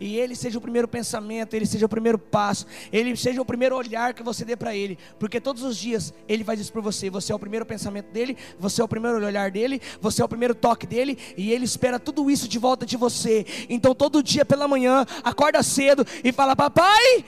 e 0.00 0.16
ele 0.18 0.34
seja 0.34 0.58
o 0.58 0.60
primeiro 0.60 0.86
pensamento, 0.86 1.54
ele 1.54 1.66
seja 1.66 1.86
o 1.86 1.88
primeiro 1.88 2.18
passo, 2.18 2.66
ele 2.92 3.16
seja 3.16 3.40
o 3.42 3.44
primeiro 3.44 3.76
olhar 3.76 4.14
que 4.14 4.22
você 4.22 4.44
dê 4.44 4.56
para 4.56 4.74
ele, 4.74 4.98
porque 5.18 5.40
todos 5.40 5.62
os 5.62 5.76
dias 5.76 6.14
ele 6.28 6.44
faz 6.44 6.60
isso 6.60 6.72
por 6.72 6.82
você. 6.82 7.10
Você 7.10 7.32
é 7.32 7.34
o 7.34 7.38
primeiro 7.38 7.66
pensamento 7.66 8.10
dele, 8.12 8.36
você 8.58 8.80
é 8.80 8.84
o 8.84 8.88
primeiro 8.88 9.24
olhar 9.24 9.50
dele, 9.50 9.80
você 10.00 10.22
é 10.22 10.24
o 10.24 10.28
primeiro 10.28 10.54
toque 10.54 10.86
dele, 10.86 11.18
e 11.36 11.52
ele 11.52 11.64
espera 11.64 11.98
tudo 11.98 12.30
isso 12.30 12.48
de 12.48 12.58
volta 12.58 12.86
de 12.86 12.96
você. 12.96 13.44
Então 13.68 13.94
todo 13.94 14.22
dia 14.22 14.44
pela 14.44 14.68
manhã, 14.68 15.04
acorda 15.24 15.62
cedo 15.62 16.06
e 16.22 16.32
fala: 16.32 16.54
Papai, 16.54 17.24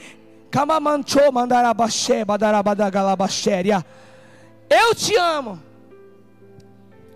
Kamamancho 0.51 1.33
mandarabaxé, 1.33 2.25
badarabadagalabashéria. 2.25 3.85
Eu 4.71 4.95
te 4.95 5.17
amo. 5.17 5.61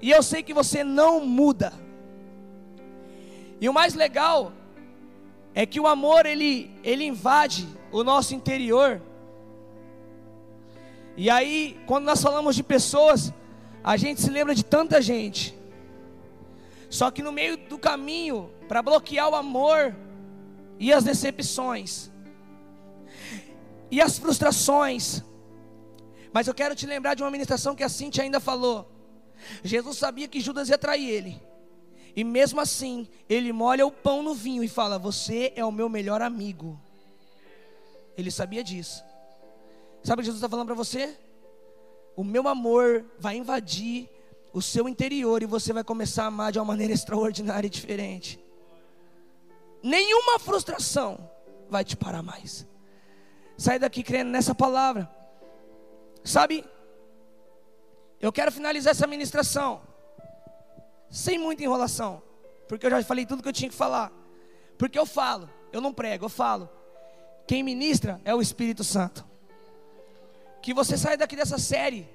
E 0.02 0.10
eu 0.10 0.22
sei 0.22 0.42
que 0.42 0.52
você 0.52 0.82
não 0.82 1.24
muda. 1.24 1.72
E 3.60 3.68
o 3.68 3.72
mais 3.72 3.94
legal 3.94 4.52
é 5.54 5.64
que 5.64 5.78
o 5.78 5.86
amor 5.86 6.26
ele, 6.26 6.70
ele 6.82 7.04
invade 7.04 7.66
o 7.92 8.02
nosso 8.02 8.34
interior. 8.34 9.00
E 11.16 11.30
aí, 11.30 11.80
quando 11.86 12.04
nós 12.04 12.20
falamos 12.20 12.56
de 12.56 12.62
pessoas, 12.62 13.32
a 13.82 13.96
gente 13.96 14.20
se 14.20 14.28
lembra 14.28 14.54
de 14.54 14.64
tanta 14.64 15.00
gente. 15.00 15.56
Só 16.90 17.10
que 17.10 17.22
no 17.22 17.30
meio 17.30 17.56
do 17.56 17.78
caminho, 17.78 18.50
para 18.68 18.82
bloquear 18.82 19.28
o 19.28 19.36
amor 19.36 19.96
e 20.78 20.92
as 20.92 21.04
decepções 21.04 22.10
e 23.90 24.00
as 24.00 24.18
frustrações. 24.18 25.22
Mas 26.34 26.48
eu 26.48 26.52
quero 26.52 26.74
te 26.74 26.84
lembrar 26.84 27.14
de 27.14 27.22
uma 27.22 27.30
ministração 27.30 27.76
que 27.76 27.84
a 27.84 27.88
Cintia 27.88 28.24
ainda 28.24 28.40
falou. 28.40 28.90
Jesus 29.62 29.96
sabia 29.96 30.26
que 30.26 30.40
Judas 30.40 30.68
ia 30.68 30.76
trair 30.76 31.08
ele. 31.08 31.40
E 32.16 32.24
mesmo 32.24 32.60
assim, 32.60 33.08
ele 33.28 33.52
molha 33.52 33.86
o 33.86 33.92
pão 33.92 34.20
no 34.20 34.34
vinho 34.34 34.64
e 34.64 34.66
fala: 34.66 34.98
Você 34.98 35.52
é 35.54 35.64
o 35.64 35.70
meu 35.70 35.88
melhor 35.88 36.20
amigo. 36.20 36.76
Ele 38.18 38.32
sabia 38.32 38.64
disso. 38.64 39.04
Sabe 40.02 40.20
o 40.20 40.22
que 40.22 40.26
Jesus 40.26 40.38
está 40.38 40.48
falando 40.48 40.66
para 40.66 40.74
você? 40.74 41.16
O 42.16 42.24
meu 42.24 42.48
amor 42.48 43.04
vai 43.16 43.36
invadir 43.36 44.10
o 44.52 44.60
seu 44.60 44.88
interior 44.88 45.40
e 45.40 45.46
você 45.46 45.72
vai 45.72 45.84
começar 45.84 46.24
a 46.24 46.26
amar 46.26 46.50
de 46.50 46.58
uma 46.58 46.64
maneira 46.64 46.90
extraordinária 46.94 47.68
e 47.68 47.70
diferente. 47.70 48.44
Nenhuma 49.80 50.40
frustração 50.40 51.30
vai 51.70 51.84
te 51.84 51.96
parar 51.96 52.24
mais. 52.24 52.66
Sai 53.56 53.78
daqui 53.78 54.02
crendo 54.02 54.32
nessa 54.32 54.52
palavra. 54.52 55.13
Sabe? 56.24 56.64
Eu 58.18 58.32
quero 58.32 58.50
finalizar 58.50 58.92
essa 58.92 59.06
ministração 59.06 59.82
sem 61.10 61.38
muita 61.38 61.62
enrolação, 61.62 62.22
porque 62.66 62.86
eu 62.86 62.90
já 62.90 63.04
falei 63.04 63.26
tudo 63.26 63.42
que 63.42 63.48
eu 63.48 63.52
tinha 63.52 63.68
que 63.68 63.76
falar. 63.76 64.10
Porque 64.78 64.98
eu 64.98 65.06
falo, 65.06 65.48
eu 65.70 65.80
não 65.80 65.92
prego, 65.92 66.24
eu 66.24 66.28
falo. 66.30 66.68
Quem 67.46 67.62
ministra 67.62 68.20
é 68.24 68.34
o 68.34 68.40
Espírito 68.40 68.82
Santo. 68.82 69.24
Que 70.62 70.72
você 70.72 70.96
saia 70.96 71.18
daqui 71.18 71.36
dessa 71.36 71.58
série 71.58 72.08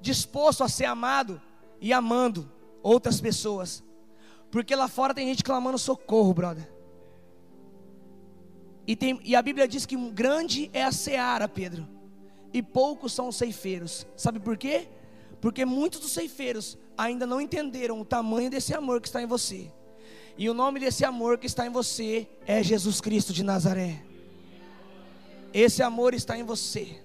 disposto 0.00 0.62
a 0.62 0.68
ser 0.68 0.84
amado 0.84 1.40
e 1.80 1.92
amando 1.92 2.50
outras 2.82 3.20
pessoas. 3.20 3.82
Porque 4.50 4.76
lá 4.76 4.86
fora 4.86 5.14
tem 5.14 5.26
gente 5.26 5.42
clamando 5.42 5.78
socorro, 5.78 6.34
brother. 6.34 6.70
E, 8.86 8.94
tem, 8.94 9.20
e 9.24 9.34
a 9.34 9.42
Bíblia 9.42 9.66
diz 9.66 9.86
que 9.86 9.96
grande 10.10 10.68
é 10.72 10.82
a 10.82 10.92
seara, 10.92 11.48
Pedro, 11.48 11.88
e 12.52 12.62
poucos 12.62 13.12
são 13.12 13.28
os 13.28 13.36
ceifeiros. 13.36 14.06
Sabe 14.16 14.40
por 14.40 14.56
quê? 14.56 14.88
Porque 15.40 15.64
muitos 15.64 16.00
dos 16.00 16.12
ceifeiros 16.12 16.76
ainda 16.96 17.26
não 17.26 17.40
entenderam 17.40 18.00
o 18.00 18.04
tamanho 18.04 18.50
desse 18.50 18.74
amor 18.74 19.00
que 19.00 19.08
está 19.08 19.22
em 19.22 19.26
você. 19.26 19.70
E 20.36 20.48
o 20.48 20.54
nome 20.54 20.80
desse 20.80 21.04
amor 21.04 21.38
que 21.38 21.46
está 21.46 21.66
em 21.66 21.70
você 21.70 22.26
é 22.46 22.62
Jesus 22.62 23.00
Cristo 23.00 23.32
de 23.32 23.42
Nazaré. 23.42 24.02
Esse 25.52 25.82
amor 25.82 26.14
está 26.14 26.38
em 26.38 26.44
você. 26.44 27.00